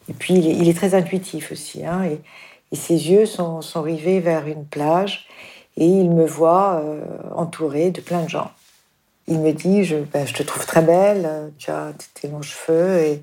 Et 0.09 0.15
puis, 0.15 0.35
il 0.35 0.69
est, 0.69 0.75
très 0.75 0.95
intuitif 0.95 1.53
aussi. 1.53 1.85
Hein, 1.85 2.05
et, 2.05 2.21
ses 2.73 3.11
yeux 3.11 3.27
sont, 3.27 3.61
sont, 3.63 3.83
rivés 3.83 4.21
vers 4.21 4.47
une 4.47 4.65
plage 4.65 5.27
et 5.77 5.87
il 5.87 6.11
me 6.11 6.25
voit 6.25 6.83
entouré 7.35 7.91
de 7.91 8.01
plein 8.01 8.23
de 8.23 8.29
gens 8.29 8.53
il 9.31 9.39
me 9.39 9.53
dit 9.53 9.85
je, 9.85 9.97
ben, 9.97 10.27
je 10.27 10.35
te 10.35 10.43
trouve 10.43 10.67
très 10.67 10.83
belle, 10.83 11.53
tu 11.57 11.71
as 11.71 11.93
tes 12.15 12.29
longs 12.29 12.43
cheveux 12.43 12.99
et 12.99 13.23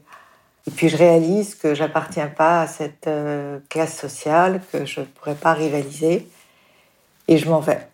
Et 0.67 0.72
puis 0.72 0.89
je 0.89 0.98
réalise 0.98 1.56
que 1.56 1.74
j'appartiens 1.76 2.28
pas 2.28 2.62
à 2.63 2.67
cette 2.67 3.08
euh, 3.08 3.60
classe 3.70 3.98
sociale, 3.98 4.62
que 4.72 4.86
je 4.86 5.00
ne 5.02 5.06
pourrais 5.06 5.36
pas 5.36 5.54
rivaliser, 5.54 6.28
et 7.30 7.38
je 7.38 7.50
m'en 7.50 7.62
vais. 7.62 7.88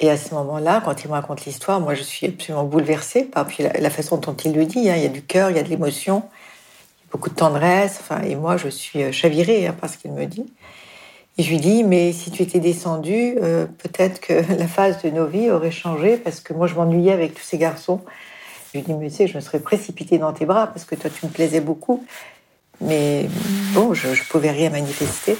Et 0.00 0.10
à 0.10 0.16
ce 0.16 0.32
moment-là, 0.34 0.80
quand 0.84 1.04
il 1.04 1.08
me 1.08 1.12
raconte 1.12 1.44
l'histoire, 1.44 1.80
moi 1.80 1.94
je 1.94 2.02
suis 2.02 2.28
absolument 2.28 2.64
bouleversée 2.64 3.24
par 3.24 3.46
puis 3.46 3.64
la, 3.64 3.90
façon 3.90 4.16
dont 4.16 4.34
il 4.34 4.54
le 4.54 4.64
dit. 4.64 4.88
Hein. 4.88 4.96
Il 4.96 5.02
y 5.02 5.06
a 5.06 5.10
du 5.10 5.22
cœur, 5.22 5.50
il 5.50 5.56
y 5.56 5.60
a 5.60 5.62
de 5.62 5.68
l'émotion, 5.68 6.22
beaucoup 7.10 7.30
de 7.30 7.34
tendresse. 7.34 8.00
Et 8.24 8.36
moi 8.36 8.56
je 8.56 8.68
suis 8.68 9.02
euh, 9.02 9.12
chavirée 9.12 9.66
hein, 9.66 9.74
par 9.78 9.90
ce 9.90 9.98
qu'il 9.98 10.12
me 10.12 10.24
dit. 10.24 10.46
Je 11.38 11.50
lui 11.50 11.58
dis, 11.58 11.84
mais 11.84 12.12
si 12.12 12.32
tu 12.32 12.42
étais 12.42 12.58
descendu, 12.58 13.36
euh, 13.40 13.66
peut-être 13.66 14.20
que 14.20 14.32
la 14.58 14.66
phase 14.66 15.00
de 15.02 15.10
nos 15.10 15.26
vies 15.26 15.50
aurait 15.50 15.70
changé 15.70 16.16
parce 16.16 16.40
que 16.40 16.52
moi 16.52 16.66
je 16.66 16.74
m'ennuyais 16.74 17.12
avec 17.12 17.34
tous 17.34 17.44
ces 17.44 17.58
garçons. 17.58 18.00
Je 18.72 18.78
lui 18.78 18.84
dis, 18.84 18.92
mais 18.94 19.08
tu 19.08 19.16
sais, 19.16 19.26
je 19.28 19.36
me 19.36 19.40
serais 19.40 19.60
précipitée 19.60 20.18
dans 20.18 20.32
tes 20.32 20.46
bras 20.46 20.66
parce 20.66 20.84
que 20.84 20.96
toi, 20.96 21.08
tu 21.08 21.24
me 21.26 21.30
plaisais 21.30 21.60
beaucoup. 21.60 22.04
Mais 22.80 23.28
bon, 23.72 23.94
je 23.94 24.08
ne 24.08 24.28
pouvais 24.28 24.50
rien 24.50 24.70
manifester. 24.70 25.38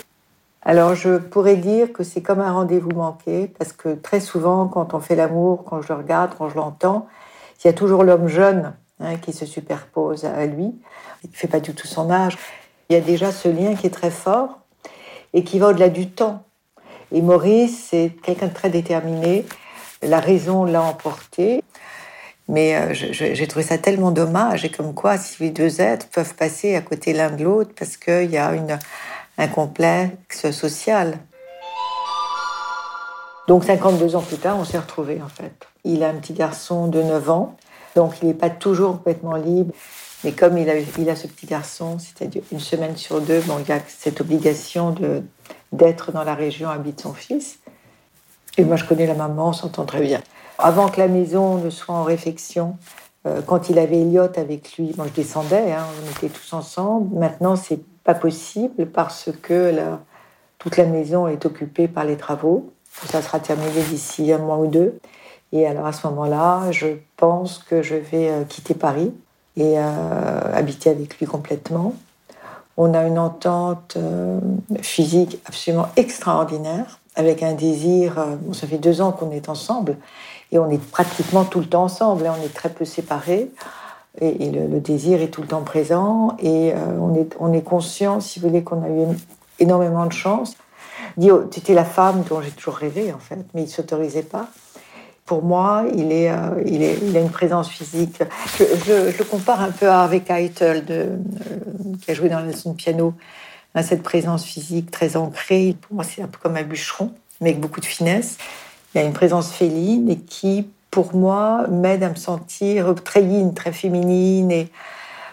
Alors, 0.63 0.95
je 0.95 1.19
pourrais 1.19 1.57
dire 1.57 1.93
que 1.93 2.05
c'est 2.05 2.23
comme 2.23 2.41
un 2.41 2.53
rendez-vous 2.53 2.91
manqué 2.91 3.51
parce 3.59 3.73
que 3.73 3.95
très 3.95 4.21
souvent, 4.21 4.67
quand 4.67 4.95
on 4.95 5.01
fait 5.01 5.17
l'amour, 5.17 5.65
quand 5.65 5.83
je 5.83 5.89
le 5.89 5.99
regarde, 5.99 6.33
quand 6.39 6.49
je 6.49 6.57
l'entends, 6.57 7.07
il 7.63 7.67
y 7.67 7.71
a 7.71 7.73
toujours 7.73 8.05
l'homme 8.05 8.29
jeune 8.29 8.73
hein, 9.01 9.17
qui 9.17 9.33
se 9.33 9.47
superpose 9.47 10.25
à 10.25 10.47
lui. 10.47 10.75
Il 11.25 11.31
ne 11.31 11.37
fait 11.37 11.49
pas 11.49 11.61
du 11.61 11.75
tout 11.75 11.87
son 11.87 12.11
âge. 12.11 12.39
Il 12.89 12.95
y 12.95 12.97
a 12.97 13.01
déjà 13.01 13.33
ce 13.33 13.49
lien 13.49 13.75
qui 13.75 13.87
est 13.87 13.91
très 13.91 14.11
fort 14.11 14.58
et 15.39 15.45
qui 15.45 15.61
va 15.61 15.69
au-delà 15.69 15.89
du 15.89 16.11
temps. 16.11 16.43
Et 17.13 17.23
Maurice, 17.23 17.87
c'est 17.91 18.13
quelqu'un 18.25 18.49
de 18.49 18.53
très 18.53 18.71
déterminé. 18.71 19.47
La 20.03 20.19
raison 20.19 20.65
l'a 20.65 20.83
emporté. 20.83 21.63
Mais 22.49 22.75
euh, 22.75 22.93
j'ai 22.93 23.47
trouvé 23.47 23.65
ça 23.65 23.79
tellement 23.79 24.11
dommage, 24.11 24.65
et 24.65 24.71
comme 24.71 24.95
quoi, 24.95 25.17
si 25.19 25.43
les 25.43 25.51
deux 25.51 25.83
êtres 25.83 26.09
peuvent 26.09 26.35
passer 26.35 26.75
à 26.75 26.81
côté 26.81 27.13
l'un 27.13 27.31
de 27.31 27.45
l'autre 27.45 27.71
parce 27.79 27.99
qu'il 27.99 28.31
y 28.31 28.39
a 28.39 28.53
une, 28.55 28.79
un 29.37 29.49
complexe 29.49 30.51
social. 30.51 31.19
Donc 33.47 33.65
52 33.65 34.17
ans 34.17 34.23
plus 34.23 34.39
tard, 34.39 34.57
on 34.59 34.65
s'est 34.65 34.79
retrouvés 34.79 35.21
en 35.23 35.29
fait. 35.29 35.53
Il 35.85 36.03
a 36.03 36.09
un 36.09 36.15
petit 36.15 36.33
garçon 36.33 36.89
de 36.89 37.03
9 37.03 37.31
ans, 37.31 37.57
donc 37.95 38.15
il 38.23 38.29
n'est 38.29 38.35
pas 38.35 38.51
toujours 38.51 38.93
complètement 38.93 39.37
libre. 39.37 39.75
Mais 40.25 40.33
comme 40.33 40.59
il 40.59 40.69
a, 40.69 40.75
il 40.79 41.11
a 41.11 41.17
ce 41.17 41.27
petit 41.27 41.47
garçon, 41.47 41.99
c'est-à-dire 41.99 42.43
une 42.51 42.61
semaine 42.61 42.97
sur 42.97 43.21
deux, 43.21 43.41
bon, 43.43 43.59
il 43.65 43.71
a 43.73 43.79
cette 43.87 44.21
obligation 44.21 44.95
d'être 45.73 46.13
dans 46.13 46.25
la 46.25 46.35
région 46.35 46.69
habite 46.69 47.01
son 47.01 47.15
fils. 47.15 47.61
Et 48.57 48.65
moi, 48.65 48.77
je 48.77 48.85
connais 48.85 49.07
la 49.07 49.15
maman, 49.15 49.49
on 49.49 49.53
s'entend 49.53 49.85
très 49.85 50.01
bien. 50.01 50.21
Avant 50.59 50.89
que 50.89 50.99
la 51.01 51.07
maison 51.07 51.59
ne 51.59 51.71
soit 51.71 51.95
en 51.95 52.03
réfection, 52.03 52.77
euh, 53.27 53.41
quand 53.47 53.71
il 53.71 53.79
avait 53.79 54.01
Elliot 54.01 54.37
avec 54.37 54.77
lui, 54.77 54.93
je 54.97 55.11
descendais, 55.15 55.73
hein, 55.73 55.87
on 56.05 56.11
était 56.11 56.29
tous 56.29 56.53
ensemble. 56.53 57.17
Maintenant, 57.17 57.55
c'est 57.55 57.81
pas 58.03 58.15
possible 58.15 58.87
parce 58.87 59.31
que 59.43 59.73
toute 60.59 60.77
la 60.77 60.87
maison 60.87 61.29
est 61.29 61.47
occupée 61.47 61.87
par 61.87 62.05
les 62.05 62.17
travaux. 62.17 62.73
Ça 63.07 63.23
sera 63.23 63.39
terminé 63.39 63.83
d'ici 63.89 64.33
un 64.33 64.39
mois 64.39 64.59
ou 64.59 64.67
deux. 64.67 64.99
Et 65.53 65.67
alors 65.67 65.87
à 65.87 65.93
ce 65.93 66.07
moment-là, 66.09 66.73
je 66.73 66.89
pense 67.17 67.59
que 67.59 67.83
je 67.83 67.95
vais 67.95 68.29
euh, 68.29 68.45
quitter 68.45 68.75
Paris 68.75 69.13
et 69.59 69.79
euh, 69.79 70.41
habiter 70.55 70.89
avec 70.91 71.19
lui 71.19 71.27
complètement. 71.27 71.95
On 72.77 72.95
a 72.95 73.03
une 73.03 73.19
entente 73.19 73.99
physique 74.83 75.41
absolument 75.47 75.89
extraordinaire, 75.97 77.01
avec 77.17 77.43
un 77.43 77.55
désir. 77.55 78.15
bon, 78.41 78.53
ça 78.53 78.69
fait 78.69 78.79
deux 78.79 79.01
ans 79.01 79.11
qu'on 79.11 79.33
est 79.33 79.49
ensemble, 79.49 79.97
et 80.53 80.59
on 80.59 80.71
est 80.71 80.81
pratiquement 80.81 81.45
tout 81.45 81.61
le 81.61 81.67
temps 81.67 81.85
ensemble, 81.85 82.27
hein. 82.27 82.35
on 82.41 82.45
est 82.45 82.55
très 82.55 82.71
peu 82.71 82.85
séparés. 82.85 83.51
Et, 84.21 84.51
le, 84.51 84.81
désir 84.81 85.23
est 85.23 85.29
tout 85.29 85.43
le 85.43 85.47
temps 85.47 85.63
présent. 85.63 86.37
Et 86.41 86.73
euh, 86.73 86.77
on, 87.01 87.15
est, 87.15 87.37
on 87.39 87.53
est 87.53 87.63
conscient, 87.63 88.21
si 88.21 88.41
vous 88.41 88.49
voulez, 88.49 88.65
qu'on 88.65 88.83
a 88.83 88.89
eu 88.89 89.17
énormément 89.59 90.07
de 90.07 90.13
chance. 90.13 90.57
Tu 91.21 91.29
étais 91.29 91.75
la 91.75 91.85
femme 91.85 92.23
dont 92.29 92.41
j'ai 92.41 92.51
toujours 92.51 92.75
rêvé, 92.75 93.13
en 93.13 93.19
fait, 93.19 93.45
mais 93.55 93.63
il 93.63 93.67
ne 93.67 93.71
s'autorisait 93.71 94.23
pas. 94.23 94.49
Pour 95.29 95.45
moi, 95.45 95.85
euh, 95.85 95.93
il, 95.95 96.11
est, 96.11 96.99
il 97.03 97.15
a 97.15 97.21
une 97.21 97.29
présence 97.29 97.69
physique. 97.69 98.23
Je, 98.59 99.19
le 99.19 99.25
compare 99.25 99.61
un 99.61 99.71
peu 99.71 99.87
à 99.87 100.01
Harvey 100.01 100.21
Keitel, 100.21 100.87
euh, 100.89 101.17
qui 102.01 102.11
a 102.11 102.15
joué 102.15 102.31
dans 102.31 102.39
la 102.39 102.47
leçon 102.47 102.73
de 102.73 102.77
piano. 102.77 103.13
Cette 103.83 104.03
présence 104.03 104.43
physique 104.43 104.91
très 104.91 105.17
ancrée, 105.17 105.77
pour 105.83 105.97
moi, 105.97 106.03
c'est 106.03 106.23
un 106.23 106.29
peu 106.29 106.39
comme 106.43 106.57
un 106.57 106.63
bûcheron, 106.63 107.13
mais 107.43 107.51
avec 107.51 107.61
beaucoup 107.61 107.81
de 107.81 107.85
finesse. 107.85 108.39
Il 108.95 109.03
a 109.03 109.05
une 109.05 109.13
présence 109.13 109.53
féline 109.53 110.09
et 110.09 110.17
qui, 110.17 110.67
pour 110.91 111.15
moi, 111.15 111.67
m'aide 111.69 112.03
à 112.03 112.09
me 112.09 112.17
sentir 112.17 112.95
très 113.05 113.23
yin, 113.23 113.53
très 113.53 113.73
féminine. 113.73 114.51
Et 114.51 114.69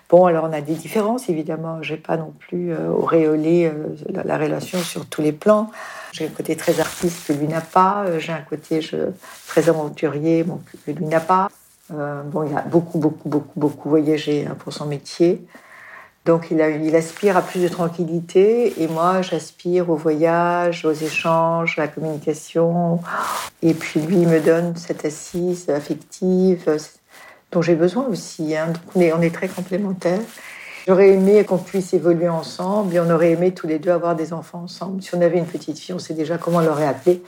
bon, 0.10 0.26
alors 0.26 0.46
on 0.46 0.54
a 0.54 0.62
des 0.62 0.74
différences, 0.74 1.30
évidemment. 1.30 1.82
Je 1.82 1.94
n'ai 1.94 2.00
pas 2.00 2.18
non 2.18 2.34
plus 2.39 2.72
euh, 2.72 2.89
auréolé 2.89 3.65
euh, 3.65 3.96
la, 4.24 4.38
relation 4.38 4.80
sur 4.80 5.06
tous 5.06 5.22
les 5.22 5.32
plans. 5.32 5.72
J'ai 6.12 6.26
un 6.26 6.30
côté 6.30 6.56
très 6.56 6.80
artiste 6.80 7.28
que 7.28 7.34
lui 7.34 7.48
n'a 7.48 7.62
pas. 7.62 8.06
Euh, 8.06 8.20
j'ai 8.20 8.32
un 8.32 8.41
côté 8.41 8.80
très 9.48 9.70
aventurier 9.70 10.46
que 10.86 10.91
lui 10.91 11.06
n'a 11.06 11.20
pas. 11.20 11.50
bon, 11.89 12.44
il 12.44 12.56
a 12.56 12.62
beaucoup, 12.62 13.00
beaucoup, 13.00 13.30
beaucoup, 13.30 13.60
beaucoup 13.60 13.89
voyagé 13.89 14.48
hein, 14.48 14.56
pour 14.58 14.74
son 14.74 14.86
métier. 14.86 15.46
Donc 16.26 16.48
il, 16.50 16.60
il, 16.84 16.96
aspire 16.96 17.38
à 17.38 17.44
plus 17.44 17.62
de 17.62 17.68
tranquillité 17.68 18.82
et 18.82 18.88
moi 18.88 19.22
j'aspire 19.22 19.91
au 19.91 19.96
voyage, 19.96 20.84
aux 20.84 20.91
échanges, 20.91 21.78
à 21.78 21.84
la 21.84 21.88
communication. 21.88 23.00
Et 23.62 23.76
puis 23.76 24.00
lui 24.00 24.22
il 24.22 24.28
me 24.28 24.39
donne 24.39 24.76
cette 24.76 25.06
assise 25.06 25.70
affective 25.70 26.63
euh, 26.68 26.80
j'ai 27.62 27.76
besoin 27.76 28.06
aussi. 28.06 28.56
Hein. 28.56 28.74
On 28.96 29.02
est, 29.02 29.08
est 29.08 29.34
très 29.34 29.48
complémentaires. 29.48 30.20
J'aurais 30.88 31.10
aimé 31.10 31.44
qu'on 31.44 31.58
puisse 31.58 31.94
évoluer 31.94 32.30
ensemble 32.30 32.96
et 32.96 33.00
on 33.00 33.10
aurait 33.10 33.32
aimé 33.32 33.54
tous 33.54 33.68
les 33.68 33.80
deux 33.80 33.91
avoir 33.91 34.15
des 34.15 34.34
enfants 34.34 34.62
ensemble. 34.63 35.02
Si 35.02 35.15
on 35.15 35.22
avait 35.22 35.39
une 35.39 35.48
petite 35.48 35.80
fille, 35.80 35.96
on 35.96 36.00
sait 36.00 36.13
déjà 36.13 36.38
comment 36.38 36.58
on 36.58 36.62
l'aurait 36.62 36.88
appelée. 36.88 37.24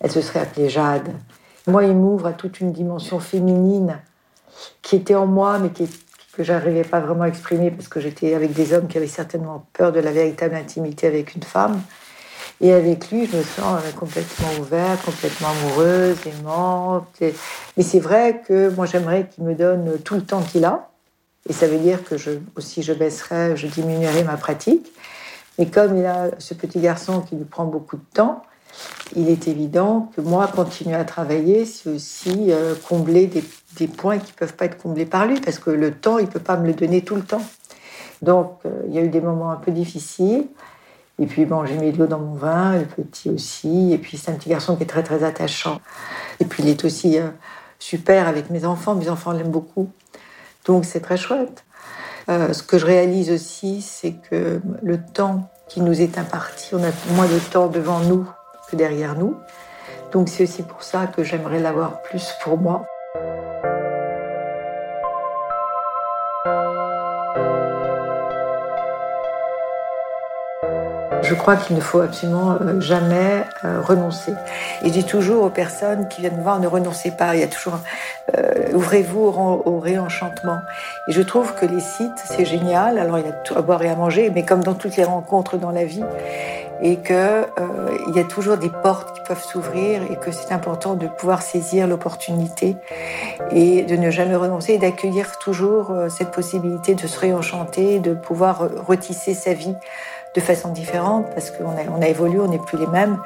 Elle 0.00 0.10
se 0.10 0.20
serait 0.22 0.40
appelée 0.40 0.68
Jade. 0.68 1.08
Moi, 1.66 1.84
il 1.84 1.94
m'ouvre 1.94 2.26
à 2.26 2.32
toute 2.32 2.60
une 2.60 2.72
dimension 2.72 3.20
féminine 3.20 3.98
qui 4.82 4.96
était 4.96 5.14
en 5.14 5.26
moi, 5.26 5.58
mais 5.58 5.70
qui 5.70 5.88
que 6.36 6.44
j'arrivais 6.44 6.84
pas 6.84 7.00
vraiment 7.00 7.22
à 7.22 7.28
exprimer 7.28 7.70
parce 7.70 7.88
que 7.88 7.98
j'étais 7.98 8.34
avec 8.34 8.52
des 8.52 8.74
hommes 8.74 8.88
qui 8.88 8.98
avaient 8.98 9.06
certainement 9.06 9.66
peur 9.72 9.90
de 9.90 10.00
la 10.00 10.12
véritable 10.12 10.54
intimité 10.54 11.06
avec 11.06 11.34
une 11.34 11.42
femme. 11.42 11.80
Et 12.60 12.72
avec 12.72 13.10
lui, 13.10 13.26
je 13.26 13.36
me 13.36 13.42
sens 13.42 13.80
euh, 13.84 13.92
complètement 13.98 14.48
ouverte, 14.60 15.04
complètement 15.04 15.48
amoureuse, 15.48 16.16
aimante. 16.26 17.06
Mais 17.20 17.82
c'est 17.82 18.00
vrai 18.00 18.42
que 18.46 18.70
moi, 18.70 18.86
j'aimerais 18.86 19.28
qu'il 19.28 19.44
me 19.44 19.54
donne 19.54 19.98
tout 19.98 20.14
le 20.14 20.22
temps 20.22 20.42
qu'il 20.42 20.64
a. 20.64 20.88
Et 21.48 21.52
ça 21.52 21.66
veut 21.68 21.78
dire 21.78 22.02
que 22.04 22.16
je, 22.16 22.32
aussi 22.56 22.82
je 22.82 22.92
baisserais, 22.92 23.56
je 23.56 23.66
diminuerais 23.66 24.24
ma 24.24 24.36
pratique. 24.36 24.90
Mais 25.58 25.66
comme 25.66 25.96
il 25.96 26.06
a 26.06 26.30
ce 26.38 26.54
petit 26.54 26.80
garçon 26.80 27.20
qui 27.20 27.36
lui 27.36 27.44
prend 27.44 27.64
beaucoup 27.64 27.96
de 27.96 28.04
temps, 28.14 28.42
il 29.14 29.28
est 29.28 29.48
évident 29.48 30.10
que 30.14 30.20
moi, 30.20 30.48
continuer 30.48 30.96
à 30.96 31.04
travailler, 31.04 31.64
c'est 31.64 31.88
aussi 31.88 32.50
euh, 32.50 32.74
combler 32.88 33.26
des, 33.26 33.44
des, 33.76 33.86
points 33.86 34.18
qui 34.18 34.32
ne 34.32 34.36
peuvent 34.36 34.54
pas 34.54 34.66
être 34.66 34.76
comblés 34.76 35.06
par 35.06 35.26
lui, 35.26 35.40
parce 35.40 35.58
que 35.58 35.70
le 35.70 35.92
temps, 35.92 36.18
il 36.18 36.26
ne 36.26 36.30
peut 36.30 36.40
pas 36.40 36.56
me 36.56 36.66
le 36.66 36.74
donner 36.74 37.02
tout 37.02 37.14
le 37.14 37.22
temps. 37.22 37.42
Donc, 38.22 38.58
euh, 38.66 38.82
il 38.88 38.94
y 38.94 38.98
a 38.98 39.02
eu 39.02 39.08
des 39.08 39.20
moments 39.20 39.50
un 39.50 39.56
peu 39.56 39.70
difficiles. 39.70 40.46
Et 41.18 41.26
puis, 41.26 41.46
bon, 41.46 41.64
j'ai 41.64 41.76
mis 41.76 41.92
de 41.92 41.98
l'eau 41.98 42.06
dans 42.06 42.18
mon 42.18 42.34
vin, 42.34 42.78
le 42.78 42.84
petit 42.84 43.30
aussi. 43.30 43.92
Et 43.92 43.98
puis, 43.98 44.18
c'est 44.18 44.30
un 44.30 44.34
petit 44.34 44.50
garçon 44.50 44.76
qui 44.76 44.82
est 44.82 44.86
très, 44.86 45.02
très 45.02 45.24
attachant. 45.24 45.80
Et 46.40 46.44
puis, 46.44 46.62
il 46.62 46.68
est 46.68 46.84
aussi 46.84 47.18
euh, 47.18 47.28
super 47.78 48.28
avec 48.28 48.50
mes 48.50 48.64
enfants. 48.64 48.94
Mes 48.94 49.08
enfants 49.08 49.32
l'aiment 49.32 49.50
beaucoup. 49.50 49.90
Donc, 50.66 50.84
c'est 50.84 51.00
très 51.00 51.16
chouette. 51.16 51.64
ce 52.28 52.62
que 52.62 52.76
je 52.78 52.86
réalise 52.86 53.30
aussi, 53.30 53.80
c'est 53.80 54.14
que 54.28 54.60
le 54.82 54.98
temps 54.98 55.48
qui 55.68 55.80
nous 55.80 56.00
est 56.00 56.18
imparti, 56.18 56.74
on 56.74 56.82
a 56.82 56.90
moins 57.14 57.26
de 57.26 57.38
temps 57.38 57.68
devant 57.68 58.00
nous 58.00 58.28
que 58.70 58.76
derrière 58.76 59.16
nous. 59.16 59.36
Donc 60.12 60.28
c'est 60.28 60.44
aussi 60.44 60.62
pour 60.62 60.82
ça 60.82 61.06
que 61.06 61.22
j'aimerais 61.22 61.60
l'avoir 61.60 62.02
plus 62.02 62.32
pour 62.42 62.58
moi. 62.58 62.86
Je 71.28 71.34
crois 71.34 71.56
qu'il 71.56 71.74
ne 71.74 71.80
faut 71.80 72.00
absolument 72.00 72.52
euh, 72.52 72.80
jamais 72.80 73.44
euh, 73.64 73.80
renoncer. 73.80 74.32
Et 74.82 74.88
je 74.88 74.92
dis 74.92 75.04
toujours 75.04 75.42
aux 75.42 75.50
personnes 75.50 76.06
qui 76.06 76.20
viennent 76.20 76.36
me 76.36 76.42
voir, 76.42 76.60
ne 76.60 76.68
renoncez 76.68 77.10
pas. 77.10 77.34
Il 77.34 77.40
y 77.40 77.44
a 77.44 77.48
toujours, 77.48 77.80
euh, 78.36 78.72
ouvrez-vous 78.74 79.20
au, 79.64 79.80
réenchantement. 79.80 80.58
Et 81.08 81.12
je 81.12 81.22
trouve 81.22 81.54
que 81.54 81.66
les 81.66 81.80
sites, 81.80 82.22
c'est 82.24 82.44
génial. 82.44 82.98
Alors 82.98 83.18
il 83.18 83.26
y 83.26 83.28
a 83.28 83.32
tout 83.32 83.58
à 83.58 83.62
boire 83.62 83.82
et 83.82 83.88
à 83.88 83.96
manger, 83.96 84.30
mais 84.32 84.44
comme 84.44 84.62
dans 84.62 84.74
toutes 84.74 84.96
les 84.96 85.04
rencontres 85.04 85.56
dans 85.56 85.72
la 85.72 85.84
vie, 85.84 86.04
et 86.80 86.96
qu'il 86.96 87.16
euh, 87.16 87.44
y 88.14 88.20
a 88.20 88.24
toujours 88.24 88.58
des 88.58 88.70
portes 88.70 89.16
qui 89.16 89.22
peuvent 89.22 89.42
s'ouvrir 89.42 90.02
et 90.10 90.16
que 90.16 90.30
c'est 90.30 90.52
important 90.52 90.94
de 90.94 91.08
pouvoir 91.08 91.42
saisir 91.42 91.86
l'opportunité 91.86 92.76
et 93.50 93.82
de 93.82 93.96
ne 93.96 94.10
jamais 94.10 94.36
renoncer 94.36 94.74
et 94.74 94.78
d'accueillir 94.78 95.38
toujours 95.38 95.92
cette 96.10 96.30
possibilité 96.30 96.94
de 96.94 97.06
se 97.06 97.18
réenchanter, 97.18 97.98
de 97.98 98.12
pouvoir 98.12 98.68
retisser 98.86 99.32
sa 99.32 99.54
vie 99.54 99.74
de 100.36 100.40
façon 100.40 100.68
différente 100.68 101.26
parce 101.34 101.50
qu'on 101.50 101.70
a, 101.70 102.04
a 102.04 102.08
évolué, 102.08 102.38
on 102.38 102.48
n'est 102.48 102.58
plus 102.58 102.78
les 102.78 102.86
mêmes, 102.86 103.18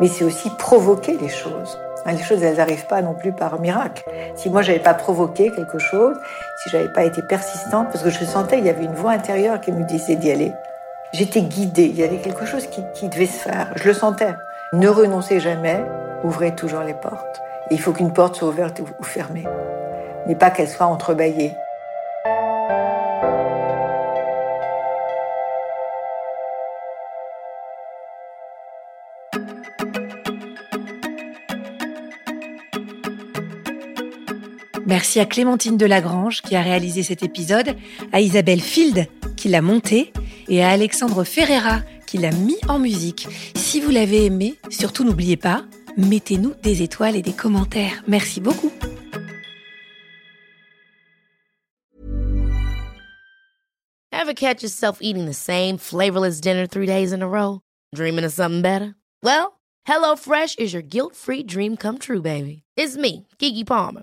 mais 0.00 0.08
c'est 0.08 0.24
aussi 0.24 0.50
provoquer 0.58 1.16
les 1.20 1.28
choses. 1.28 1.78
Les 2.06 2.22
choses, 2.22 2.42
elles 2.42 2.56
n'arrivent 2.56 2.86
pas 2.86 3.02
non 3.02 3.14
plus 3.14 3.32
par 3.32 3.60
miracle. 3.60 4.04
Si 4.36 4.48
moi, 4.48 4.62
j'avais 4.62 4.78
pas 4.78 4.94
provoqué 4.94 5.50
quelque 5.50 5.78
chose, 5.78 6.16
si 6.62 6.70
j'avais 6.70 6.88
pas 6.88 7.04
été 7.04 7.20
persistante, 7.20 7.88
parce 7.90 8.04
que 8.04 8.10
je 8.10 8.24
sentais, 8.24 8.58
il 8.58 8.64
y 8.64 8.70
avait 8.70 8.84
une 8.84 8.94
voix 8.94 9.10
intérieure 9.10 9.60
qui 9.60 9.72
me 9.72 9.84
disait 9.84 10.14
d'y 10.14 10.30
aller. 10.30 10.52
J'étais 11.12 11.42
guidée, 11.42 11.86
il 11.86 11.96
y 11.96 12.04
avait 12.04 12.18
quelque 12.18 12.46
chose 12.46 12.68
qui, 12.68 13.08
devait 13.08 13.26
se 13.26 13.38
faire. 13.38 13.72
Je 13.74 13.88
le 13.88 13.94
sentais. 13.94 14.34
Ne 14.72 14.88
renoncez 14.88 15.40
jamais, 15.40 15.84
ouvrez 16.22 16.54
toujours 16.54 16.82
les 16.82 16.94
portes. 16.94 17.40
Il 17.70 17.80
faut 17.80 17.92
qu'une 17.92 18.12
porte 18.12 18.36
soit 18.36 18.48
ouverte 18.48 18.80
ou 18.80 19.02
fermée, 19.02 19.44
mais 20.28 20.36
pas 20.36 20.50
qu'elle 20.50 20.68
soit 20.68 20.86
entrebâillée. 20.86 21.56
Merci 34.86 35.18
à 35.18 35.26
Clémentine 35.26 35.76
Delagrange 35.76 36.42
qui 36.42 36.54
a 36.54 36.62
réalisé 36.62 37.02
cet 37.02 37.24
épisode, 37.24 37.76
à 38.12 38.20
Isabelle 38.20 38.60
Field 38.60 39.08
qui 39.36 39.48
l'a 39.48 39.60
monté 39.60 40.12
et 40.46 40.62
à 40.62 40.70
Alexandre 40.70 41.24
Ferreira 41.24 41.80
qui 42.06 42.18
l'a 42.18 42.30
mis 42.30 42.56
en 42.68 42.78
musique. 42.78 43.26
Si 43.56 43.80
vous 43.80 43.90
l'avez 43.90 44.26
aimé, 44.26 44.54
surtout 44.70 45.02
n'oubliez 45.02 45.36
pas, 45.36 45.64
mettez-nous 45.96 46.54
des 46.62 46.82
étoiles 46.82 47.16
et 47.16 47.22
des 47.22 47.32
commentaires. 47.32 48.04
Merci 48.06 48.40
beaucoup. 48.40 48.70
Ever 54.12 54.34
catch 54.34 54.62
yourself 54.62 54.98
eating 55.00 55.26
the 55.26 55.34
same 55.34 55.78
flavorless 55.78 56.40
dinner 56.40 56.66
three 56.66 56.86
days 56.86 57.12
in 57.12 57.22
a 57.22 57.28
row? 57.28 57.60
Dreaming 57.92 58.24
of 58.24 58.32
something 58.32 58.62
better? 58.62 58.94
Well, 59.22 59.58
HelloFresh 59.88 60.60
is 60.60 60.72
your 60.72 60.82
guilt-free 60.82 61.44
dream 61.44 61.76
come 61.76 61.98
true, 61.98 62.22
baby. 62.22 62.62
It's 62.76 62.96
me, 62.96 63.26
Kiki 63.38 63.64
Palmer. 63.64 64.02